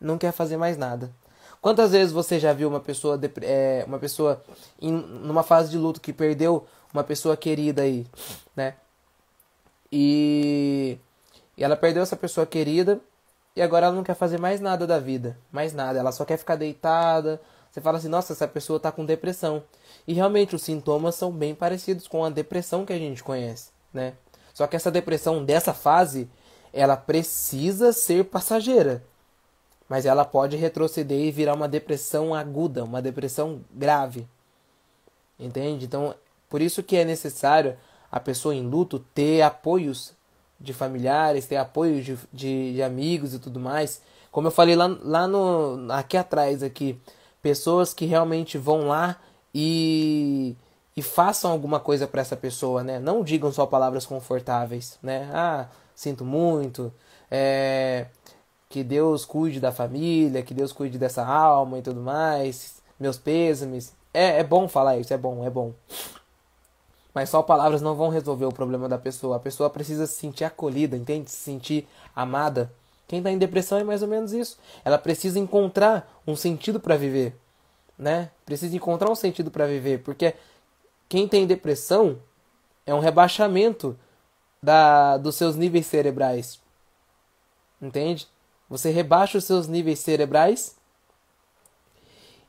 Não 0.00 0.18
quer 0.18 0.32
fazer 0.32 0.56
mais 0.56 0.76
nada. 0.76 1.12
Quantas 1.60 1.92
vezes 1.92 2.12
você 2.12 2.40
já 2.40 2.52
viu 2.52 2.68
uma 2.68 2.80
pessoa, 2.80 3.20
é, 3.40 3.84
uma 3.86 3.98
pessoa 3.98 4.42
em 4.80 4.90
numa 4.90 5.44
fase 5.44 5.70
de 5.70 5.78
luto 5.78 6.00
que 6.00 6.12
perdeu 6.12 6.66
uma 6.92 7.04
pessoa 7.04 7.36
querida 7.36 7.82
aí, 7.82 8.04
né? 8.56 8.74
E, 9.90 10.98
e 11.56 11.62
ela 11.62 11.76
perdeu 11.76 12.02
essa 12.02 12.16
pessoa 12.16 12.44
querida 12.46 13.00
e 13.54 13.62
agora 13.62 13.86
ela 13.86 13.94
não 13.94 14.02
quer 14.02 14.14
fazer 14.14 14.40
mais 14.40 14.60
nada 14.60 14.86
da 14.86 14.98
vida, 14.98 15.38
mais 15.52 15.72
nada. 15.72 15.98
Ela 15.98 16.10
só 16.10 16.24
quer 16.24 16.36
ficar 16.36 16.56
deitada. 16.56 17.40
Você 17.70 17.80
fala 17.80 17.98
assim, 17.98 18.08
nossa, 18.08 18.32
essa 18.32 18.48
pessoa 18.48 18.78
está 18.78 18.90
com 18.90 19.04
depressão. 19.04 19.62
E 20.06 20.14
realmente 20.14 20.56
os 20.56 20.62
sintomas 20.62 21.14
são 21.14 21.30
bem 21.30 21.54
parecidos 21.54 22.08
com 22.08 22.24
a 22.24 22.30
depressão 22.30 22.84
que 22.84 22.92
a 22.92 22.98
gente 22.98 23.22
conhece, 23.22 23.70
né? 23.92 24.14
Só 24.52 24.66
que 24.66 24.76
essa 24.76 24.90
depressão 24.90 25.44
dessa 25.44 25.72
fase, 25.72 26.28
ela 26.72 26.96
precisa 26.96 27.92
ser 27.92 28.24
passageira. 28.24 29.02
Mas 29.88 30.06
ela 30.06 30.24
pode 30.24 30.56
retroceder 30.56 31.20
e 31.20 31.30
virar 31.30 31.54
uma 31.54 31.68
depressão 31.68 32.34
aguda, 32.34 32.84
uma 32.84 33.02
depressão 33.02 33.60
grave. 33.70 34.26
Entende? 35.38 35.84
Então, 35.84 36.14
por 36.48 36.60
isso 36.60 36.82
que 36.82 36.96
é 36.96 37.04
necessário 37.04 37.76
a 38.10 38.20
pessoa 38.20 38.54
em 38.54 38.66
luto 38.66 38.98
ter 39.14 39.42
apoios 39.42 40.12
de 40.60 40.72
familiares, 40.72 41.46
ter 41.46 41.56
apoio 41.56 42.02
de, 42.02 42.16
de, 42.32 42.74
de, 42.74 42.82
amigos 42.82 43.34
e 43.34 43.38
tudo 43.38 43.58
mais. 43.58 44.00
Como 44.30 44.46
eu 44.46 44.52
falei 44.52 44.76
lá, 44.76 44.86
lá 45.02 45.26
no 45.26 45.90
aqui 45.90 46.16
atrás 46.16 46.62
aqui, 46.62 46.98
pessoas 47.42 47.92
que 47.92 48.06
realmente 48.06 48.56
vão 48.56 48.86
lá 48.86 49.16
e 49.54 50.54
e 50.96 51.02
façam 51.02 51.50
alguma 51.50 51.80
coisa 51.80 52.06
para 52.06 52.20
essa 52.20 52.36
pessoa, 52.36 52.82
né? 52.82 52.98
Não 52.98 53.22
digam 53.22 53.50
só 53.52 53.66
palavras 53.66 54.04
confortáveis, 54.04 54.98
né? 55.02 55.30
Ah, 55.32 55.68
sinto 55.94 56.24
muito, 56.24 56.92
é, 57.30 58.06
que 58.68 58.84
Deus 58.84 59.24
cuide 59.24 59.60
da 59.60 59.72
família, 59.72 60.42
que 60.42 60.54
Deus 60.54 60.72
cuide 60.72 60.98
dessa 60.98 61.24
alma 61.24 61.78
e 61.78 61.82
tudo 61.82 62.00
mais, 62.00 62.82
meus 62.98 63.18
pêsames. 63.18 63.94
É, 64.12 64.40
é 64.40 64.44
bom 64.44 64.68
falar 64.68 64.98
isso, 64.98 65.14
é 65.14 65.18
bom, 65.18 65.44
é 65.46 65.50
bom. 65.50 65.72
Mas 67.14 67.28
só 67.28 67.42
palavras 67.42 67.82
não 67.82 67.94
vão 67.94 68.08
resolver 68.08 68.46
o 68.46 68.52
problema 68.52 68.88
da 68.88 68.98
pessoa. 68.98 69.36
A 69.36 69.40
pessoa 69.40 69.68
precisa 69.68 70.06
se 70.06 70.14
sentir 70.14 70.44
acolhida, 70.44 70.96
entende? 70.96 71.30
Se 71.30 71.36
sentir 71.36 71.86
amada. 72.14 72.72
Quem 73.06 73.18
está 73.18 73.30
em 73.30 73.36
depressão 73.36 73.78
é 73.78 73.84
mais 73.84 74.02
ou 74.02 74.08
menos 74.08 74.32
isso. 74.32 74.58
Ela 74.84 74.96
precisa 74.96 75.38
encontrar 75.38 76.20
um 76.26 76.34
sentido 76.34 76.80
para 76.80 76.96
viver, 76.96 77.36
né? 77.98 78.30
Precisa 78.46 78.74
encontrar 78.74 79.10
um 79.10 79.14
sentido 79.14 79.50
para 79.50 79.66
viver, 79.66 80.02
porque 80.02 80.34
quem 81.12 81.28
tem 81.28 81.46
depressão 81.46 82.18
é 82.86 82.94
um 82.94 82.98
rebaixamento 82.98 83.98
da 84.62 85.18
dos 85.18 85.34
seus 85.36 85.56
níveis 85.56 85.84
cerebrais. 85.84 86.58
Entende? 87.82 88.26
Você 88.66 88.88
rebaixa 88.88 89.36
os 89.36 89.44
seus 89.44 89.68
níveis 89.68 89.98
cerebrais 89.98 90.74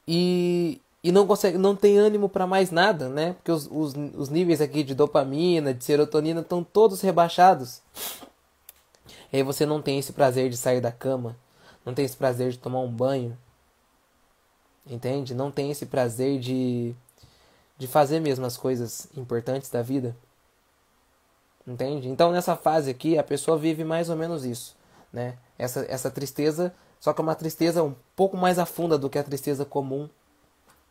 e 0.08 0.80
e 1.04 1.12
não 1.12 1.28
consegue, 1.28 1.58
não 1.58 1.76
tem 1.76 1.98
ânimo 1.98 2.30
para 2.30 2.48
mais 2.48 2.72
nada, 2.72 3.10
né? 3.10 3.34
Porque 3.34 3.52
os, 3.52 3.68
os, 3.70 3.94
os 4.16 4.30
níveis 4.30 4.62
aqui 4.62 4.82
de 4.82 4.96
dopamina, 4.96 5.74
de 5.74 5.84
serotonina 5.84 6.40
estão 6.40 6.64
todos 6.64 7.02
rebaixados. 7.02 7.82
E 9.34 9.36
aí 9.36 9.44
você 9.44 9.66
não 9.66 9.82
tem 9.82 10.00
esse 10.00 10.14
prazer 10.14 10.50
de 10.50 10.56
sair 10.56 10.80
da 10.80 10.94
cama, 10.94 11.36
não 11.86 11.94
tem 11.94 12.06
esse 12.06 12.16
prazer 12.16 12.52
de 12.52 12.60
tomar 12.60 12.80
um 12.80 12.90
banho, 12.90 13.38
entende? 14.88 15.34
Não 15.34 15.52
tem 15.52 15.70
esse 15.70 15.86
prazer 15.86 16.40
de 16.40 16.96
de 17.78 17.88
fazer 17.88 18.20
mesmo 18.20 18.46
as 18.46 18.58
coisas 18.58 19.08
importantes 19.16 19.70
da 19.70 19.82
vida, 19.82 20.16
entende? 21.68 22.10
Então 22.10 22.32
nessa 22.32 22.56
fase 22.56 22.92
aqui 22.92 23.18
a 23.18 23.24
pessoa 23.24 23.58
vive 23.58 23.84
mais 23.84 24.10
ou 24.10 24.16
menos 24.16 24.46
isso, 24.46 24.76
né? 25.12 25.38
Essa 25.58 25.86
essa 25.90 26.12
tristeza, 26.12 26.74
só 27.00 27.14
que 27.14 27.22
é 27.22 27.24
uma 27.24 27.36
tristeza 27.36 27.84
um 27.84 27.96
pouco 28.16 28.38
mais 28.38 28.60
afunda 28.60 28.98
do 28.98 29.10
que 29.10 29.20
a 29.20 29.24
tristeza 29.24 29.66
comum 29.66 30.10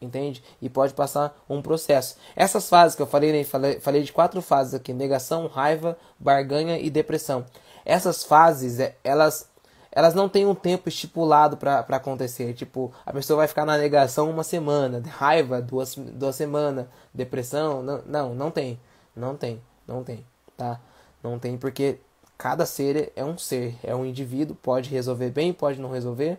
entende? 0.05 0.43
E 0.61 0.69
pode 0.69 0.93
passar 0.95 1.43
um 1.49 1.63
processo. 1.63 2.17
Essas 2.35 2.69
fases 2.69 2.97
que 2.97 3.03
eu 3.03 3.07
falei, 3.07 3.33
né, 3.33 3.45
falei, 3.45 3.81
falei 3.81 4.03
de 4.03 4.13
quatro 4.13 4.43
fases 4.43 4.75
aqui: 4.75 4.93
negação, 4.93 5.47
raiva, 5.47 5.97
barganha 6.19 6.79
e 6.79 6.91
depressão. 6.91 7.47
Essas 7.85 8.25
fases, 8.25 8.79
é, 8.79 8.97
elas 9.03 9.49
elas 9.95 10.15
não 10.15 10.29
têm 10.29 10.47
um 10.47 10.55
tempo 10.55 10.89
estipulado 10.89 11.57
para 11.59 11.81
acontecer. 11.81 12.55
Tipo, 12.55 12.91
a 13.05 13.13
pessoa 13.13 13.37
vai 13.37 13.47
ficar 13.47 13.67
na 13.67 13.77
negação 13.77 14.31
uma 14.31 14.43
semana, 14.43 15.03
raiva 15.07 15.61
duas, 15.61 15.95
duas 15.95 16.35
semanas, 16.35 16.87
depressão. 17.13 17.83
Não, 17.83 18.03
não, 18.07 18.35
não 18.35 18.51
tem. 18.51 18.81
Não 19.15 19.37
tem. 19.37 19.61
Não 19.87 20.03
tem. 20.03 20.25
Tá? 20.57 20.81
Não 21.23 21.39
tem 21.39 21.59
porque 21.59 21.99
cada 22.39 22.65
ser 22.65 23.13
é 23.15 23.23
um 23.23 23.37
ser, 23.37 23.79
é 23.83 23.95
um 23.95 24.07
indivíduo. 24.07 24.57
Pode 24.57 24.89
resolver 24.89 25.31
bem, 25.31 25.53
pode 25.53 25.79
não 25.79 25.91
resolver. 25.91 26.39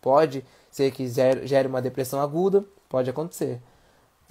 Pode 0.00 0.44
ser 0.70 0.90
que 0.90 1.06
gere 1.06 1.68
uma 1.68 1.82
depressão 1.82 2.20
aguda. 2.20 2.64
Pode 2.88 3.10
acontecer. 3.10 3.60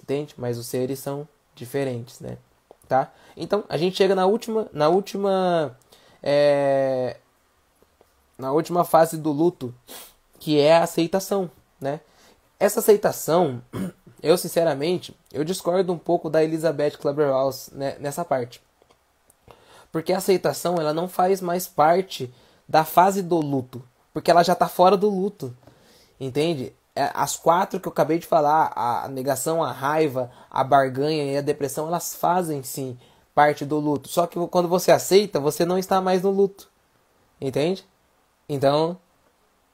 Entende? 0.01 0.33
Mas 0.37 0.57
os 0.57 0.65
seres 0.65 0.99
são 0.99 1.27
diferentes, 1.53 2.19
né? 2.19 2.37
Tá? 2.87 3.13
Então, 3.37 3.63
a 3.69 3.77
gente 3.77 3.95
chega 3.95 4.15
na 4.15 4.25
última, 4.25 4.67
na 4.73 4.89
última 4.89 5.77
é, 6.21 7.17
na 8.37 8.51
última 8.51 8.83
fase 8.83 9.17
do 9.17 9.31
luto, 9.31 9.73
que 10.39 10.59
é 10.59 10.77
a 10.77 10.83
aceitação, 10.83 11.49
né? 11.79 11.99
Essa 12.59 12.79
aceitação, 12.79 13.61
eu 14.21 14.37
sinceramente, 14.37 15.15
eu 15.31 15.43
discordo 15.43 15.91
um 15.91 15.97
pouco 15.97 16.29
da 16.29 16.43
Elizabeth 16.43 16.91
Clubberhouse 16.91 17.69
né, 17.73 17.97
nessa 17.99 18.23
parte. 18.23 18.61
Porque 19.91 20.11
a 20.13 20.17
aceitação, 20.17 20.75
ela 20.75 20.93
não 20.93 21.07
faz 21.07 21.41
mais 21.41 21.67
parte 21.67 22.33
da 22.67 22.83
fase 22.83 23.21
do 23.21 23.37
luto, 23.37 23.81
porque 24.13 24.31
ela 24.31 24.43
já 24.43 24.53
está 24.53 24.67
fora 24.67 24.97
do 24.97 25.09
luto. 25.09 25.55
Entende? 26.19 26.73
É, 26.95 27.11
as 27.13 27.35
quatro 27.35 27.79
que 27.79 27.87
eu 27.87 27.91
acabei 27.91 28.17
de 28.17 28.25
falar, 28.25 28.71
a 28.75 29.07
negação, 29.09 29.63
a 29.63 29.71
raiva, 29.71 30.31
a 30.49 30.63
barganha 30.63 31.31
e 31.31 31.37
a 31.37 31.41
depressão, 31.41 31.87
elas 31.87 32.15
fazem 32.15 32.63
sim 32.63 32.97
parte 33.33 33.65
do 33.65 33.77
luto. 33.79 34.07
Só 34.07 34.25
que 34.25 34.39
quando 34.47 34.69
você 34.69 34.91
aceita, 34.91 35.39
você 35.39 35.65
não 35.65 35.77
está 35.77 35.99
mais 35.99 36.21
no 36.21 36.31
luto. 36.31 36.69
Entende? 37.39 37.85
Então, 38.47 38.97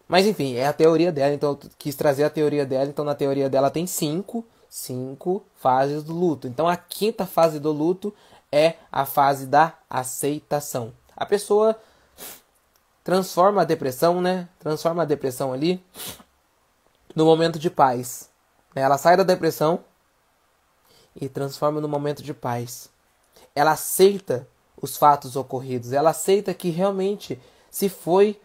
mas 0.07 0.25
enfim, 0.27 0.55
é 0.55 0.67
a 0.67 0.73
teoria 0.73 1.11
dela, 1.11 1.33
então 1.33 1.51
eu 1.51 1.69
quis 1.77 1.95
trazer 1.95 2.23
a 2.23 2.29
teoria 2.29 2.65
dela. 2.65 2.89
Então, 2.89 3.05
na 3.05 3.15
teoria 3.15 3.49
dela 3.49 3.69
tem 3.69 3.87
cinco, 3.87 4.45
cinco 4.67 5.41
fases 5.55 6.03
do 6.03 6.13
luto. 6.13 6.47
Então, 6.47 6.67
a 6.67 6.75
quinta 6.75 7.25
fase 7.25 7.59
do 7.59 7.71
luto 7.71 8.13
é 8.51 8.75
a 8.91 9.05
fase 9.05 9.45
da 9.45 9.73
aceitação. 9.89 10.93
A 11.15 11.25
pessoa 11.25 11.79
transforma 13.03 13.61
a 13.61 13.63
depressão, 13.63 14.21
né? 14.21 14.49
Transforma 14.59 15.03
a 15.03 15.05
depressão 15.05 15.53
ali 15.53 15.83
no 17.15 17.25
momento 17.25 17.57
de 17.57 17.69
paz. 17.69 18.29
Né? 18.75 18.81
Ela 18.81 18.97
sai 18.97 19.15
da 19.15 19.23
depressão 19.23 19.83
e 21.15 21.29
transforma 21.29 21.79
no 21.79 21.87
momento 21.87 22.21
de 22.21 22.33
paz. 22.33 22.89
Ela 23.55 23.71
aceita 23.71 24.47
os 24.81 24.97
fatos 24.97 25.35
ocorridos. 25.35 25.93
Ela 25.93 26.09
aceita 26.09 26.53
que 26.53 26.69
realmente 26.69 27.39
se 27.69 27.87
foi 27.87 28.39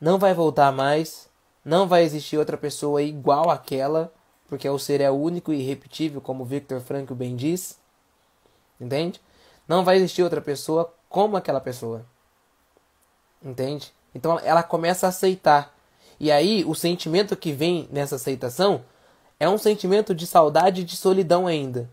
não 0.00 0.18
vai 0.18 0.34
voltar 0.34 0.72
mais, 0.72 1.28
não 1.64 1.86
vai 1.86 2.02
existir 2.02 2.36
outra 2.36 2.56
pessoa 2.56 3.02
igual 3.02 3.50
àquela, 3.50 4.12
porque 4.48 4.68
o 4.68 4.78
ser 4.78 5.00
é 5.00 5.10
único 5.10 5.52
e 5.52 5.60
irrepetível, 5.60 6.20
como 6.20 6.44
Victor 6.44 6.80
Frankl 6.80 7.14
bem 7.14 7.34
diz. 7.34 7.78
Entende? 8.80 9.20
Não 9.66 9.84
vai 9.84 9.96
existir 9.96 10.22
outra 10.22 10.40
pessoa 10.40 10.92
como 11.08 11.36
aquela 11.36 11.60
pessoa. 11.60 12.04
Entende? 13.42 13.92
Então 14.14 14.38
ela 14.40 14.62
começa 14.62 15.06
a 15.06 15.08
aceitar. 15.08 15.74
E 16.20 16.30
aí 16.30 16.64
o 16.64 16.74
sentimento 16.74 17.36
que 17.36 17.52
vem 17.52 17.88
nessa 17.90 18.16
aceitação 18.16 18.84
é 19.38 19.48
um 19.48 19.58
sentimento 19.58 20.14
de 20.14 20.26
saudade 20.26 20.82
e 20.82 20.84
de 20.84 20.96
solidão 20.96 21.46
ainda, 21.46 21.90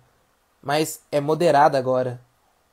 mas 0.62 1.02
é 1.12 1.20
moderado 1.20 1.76
agora. 1.76 2.22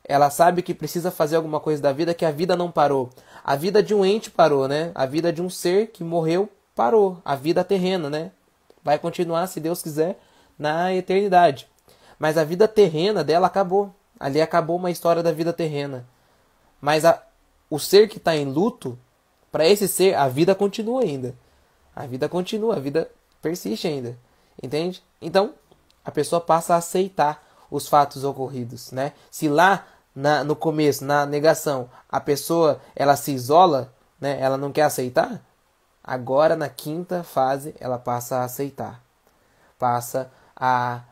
Ela 0.05 0.31
sabe 0.31 0.62
que 0.62 0.75
precisa 0.75 1.11
fazer 1.11 1.37
alguma 1.37 1.61
coisa 1.61 1.83
da 1.83 1.93
vida, 1.93 2.14
que 2.14 2.25
a 2.25 2.31
vida 2.31 2.57
não 2.57 2.71
parou. 2.71 3.11
A 3.44 3.57
vida 3.57 3.83
de 3.83 3.94
um 3.94 4.05
ente 4.05 4.31
parou, 4.31 4.68
né? 4.68 4.92
A 4.94 5.07
vida 5.07 5.33
de 5.33 5.40
um 5.42 5.51
ser 5.51 5.88
que 5.88 6.05
morreu 6.05 6.48
parou. 6.74 7.20
A 7.24 7.35
vida 7.35 7.64
terrena, 7.64 8.09
né? 8.11 8.31
Vai 8.83 8.98
continuar, 8.98 9.46
se 9.46 9.61
Deus 9.61 9.83
quiser, 9.83 10.18
na 10.59 10.94
eternidade. 10.94 11.68
Mas 12.18 12.37
a 12.37 12.44
vida 12.44 12.66
terrena 12.66 13.22
dela 13.22 13.46
acabou. 13.46 13.94
Ali 14.18 14.40
acabou 14.40 14.77
uma 14.77 14.90
história 14.90 15.22
da 15.22 15.33
vida 15.33 15.53
terrena. 15.53 16.07
Mas 16.81 17.05
a, 17.05 17.22
o 17.70 17.79
ser 17.79 18.09
que 18.09 18.18
está 18.18 18.37
em 18.37 18.44
luto, 18.44 18.98
para 19.51 19.66
esse 19.66 19.87
ser, 19.87 20.14
a 20.14 20.29
vida 20.29 20.55
continua 20.55 21.03
ainda. 21.03 21.35
A 21.94 22.07
vida 22.07 22.29
continua, 22.29 22.77
a 22.77 22.81
vida 22.81 23.11
persiste 23.40 23.87
ainda. 23.87 24.16
Entende? 24.62 25.03
Então, 25.20 25.55
a 26.05 26.11
pessoa 26.11 26.40
passa 26.40 26.74
a 26.74 26.79
aceitar 26.79 27.46
os 27.70 27.87
fatos 27.87 28.24
ocorridos, 28.24 28.92
né? 28.92 29.12
Se 29.31 29.48
lá 29.48 29.87
na, 30.19 30.43
no 30.43 30.57
começo, 30.57 31.05
na 31.05 31.25
negação, 31.25 31.89
a 32.09 32.19
pessoa 32.19 32.81
ela 32.97 33.15
se 33.15 33.31
isola, 33.31 33.95
né? 34.21 34.37
Ela 34.41 34.57
não 34.57 34.73
quer 34.73 34.83
aceitar. 34.83 35.41
Agora 36.03 36.57
na 36.57 36.69
quinta 36.69 37.23
fase 37.23 37.73
ela 37.79 37.99
passa 37.99 38.39
a 38.39 38.45
aceitar, 38.45 39.01
passa 39.79 40.29
a, 40.57 41.03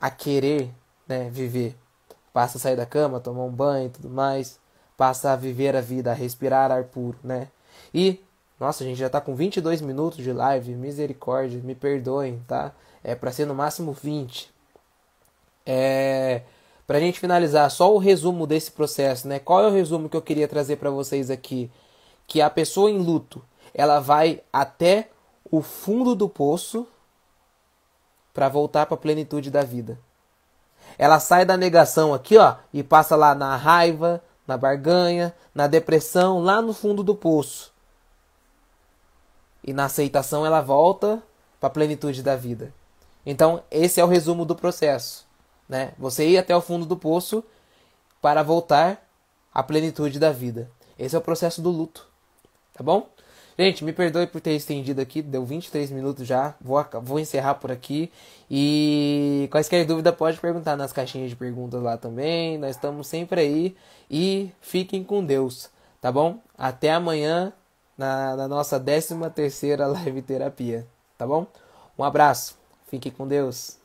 a 0.00 0.10
querer, 0.10 0.72
né? 1.08 1.28
Viver, 1.28 1.76
passa 2.32 2.56
a 2.56 2.60
sair 2.60 2.76
da 2.76 2.86
cama, 2.86 3.18
tomar 3.18 3.42
um 3.42 3.50
banho, 3.50 3.86
e 3.86 3.90
tudo 3.90 4.08
mais, 4.08 4.60
passa 4.96 5.32
a 5.32 5.36
viver 5.36 5.74
a 5.74 5.80
vida, 5.80 6.12
a 6.12 6.14
respirar 6.14 6.70
ar 6.70 6.84
puro, 6.84 7.18
né? 7.24 7.48
E 7.92 8.22
nossa, 8.60 8.84
a 8.84 8.86
gente 8.86 8.98
já 8.98 9.10
tá 9.10 9.20
com 9.20 9.34
22 9.34 9.80
minutos 9.80 10.22
de 10.22 10.32
live, 10.32 10.76
misericórdia, 10.76 11.60
me 11.60 11.74
perdoem, 11.74 12.40
tá? 12.46 12.70
É 13.02 13.16
para 13.16 13.32
ser 13.32 13.44
no 13.44 13.56
máximo 13.56 13.92
20. 13.92 14.54
É 15.66 16.42
para 16.92 16.98
a 16.98 17.00
gente 17.00 17.18
finalizar, 17.18 17.70
só 17.70 17.90
o 17.94 17.96
resumo 17.96 18.46
desse 18.46 18.70
processo, 18.70 19.26
né? 19.26 19.38
Qual 19.38 19.64
é 19.64 19.66
o 19.66 19.72
resumo 19.72 20.10
que 20.10 20.16
eu 20.16 20.20
queria 20.20 20.46
trazer 20.46 20.76
para 20.76 20.90
vocês 20.90 21.30
aqui? 21.30 21.70
Que 22.26 22.42
a 22.42 22.50
pessoa 22.50 22.90
em 22.90 22.98
luto, 22.98 23.42
ela 23.72 23.98
vai 23.98 24.42
até 24.52 25.08
o 25.50 25.62
fundo 25.62 26.14
do 26.14 26.28
poço 26.28 26.86
para 28.34 28.46
voltar 28.50 28.84
para 28.84 28.94
a 28.94 28.98
plenitude 28.98 29.50
da 29.50 29.62
vida. 29.62 29.98
Ela 30.98 31.18
sai 31.18 31.46
da 31.46 31.56
negação 31.56 32.12
aqui, 32.12 32.36
ó, 32.36 32.56
e 32.74 32.82
passa 32.82 33.16
lá 33.16 33.34
na 33.34 33.56
raiva, 33.56 34.22
na 34.46 34.58
barganha, 34.58 35.34
na 35.54 35.66
depressão, 35.66 36.40
lá 36.40 36.60
no 36.60 36.74
fundo 36.74 37.02
do 37.02 37.14
poço. 37.14 37.72
E 39.64 39.72
na 39.72 39.86
aceitação 39.86 40.44
ela 40.44 40.60
volta 40.60 41.22
para 41.58 41.68
a 41.68 41.70
plenitude 41.70 42.22
da 42.22 42.36
vida. 42.36 42.70
Então, 43.24 43.62
esse 43.70 43.98
é 43.98 44.04
o 44.04 44.08
resumo 44.08 44.44
do 44.44 44.54
processo 44.54 45.31
né? 45.72 45.92
Você 45.98 46.28
ir 46.28 46.36
até 46.36 46.54
o 46.54 46.60
fundo 46.60 46.84
do 46.84 46.98
poço 46.98 47.42
para 48.20 48.42
voltar 48.42 49.02
à 49.52 49.62
plenitude 49.62 50.18
da 50.18 50.30
vida. 50.30 50.70
Esse 50.98 51.16
é 51.16 51.18
o 51.18 51.22
processo 51.22 51.62
do 51.62 51.70
luto, 51.70 52.06
tá 52.74 52.84
bom? 52.84 53.08
Gente, 53.58 53.82
me 53.82 53.92
perdoe 53.92 54.26
por 54.26 54.40
ter 54.40 54.52
estendido 54.52 55.00
aqui, 55.00 55.22
deu 55.22 55.44
23 55.46 55.90
minutos 55.90 56.26
já. 56.26 56.54
Vou, 56.60 56.84
vou 57.02 57.18
encerrar 57.18 57.54
por 57.54 57.72
aqui. 57.72 58.12
E 58.50 59.48
quaisquer 59.50 59.86
dúvida 59.86 60.12
pode 60.12 60.38
perguntar 60.38 60.76
nas 60.76 60.92
caixinhas 60.92 61.30
de 61.30 61.36
perguntas 61.36 61.82
lá 61.82 61.96
também. 61.96 62.58
Nós 62.58 62.76
estamos 62.76 63.06
sempre 63.06 63.40
aí. 63.40 63.76
E 64.10 64.50
fiquem 64.60 65.02
com 65.02 65.24
Deus, 65.24 65.70
tá 66.00 66.12
bom? 66.12 66.38
Até 66.56 66.92
amanhã 66.92 67.52
na, 67.96 68.36
na 68.36 68.48
nossa 68.48 68.78
13 68.78 69.14
terceira 69.34 69.86
live 69.88 70.22
terapia, 70.22 70.86
tá 71.16 71.26
bom? 71.26 71.46
Um 71.98 72.04
abraço, 72.04 72.58
fiquem 72.88 73.12
com 73.12 73.26
Deus. 73.26 73.81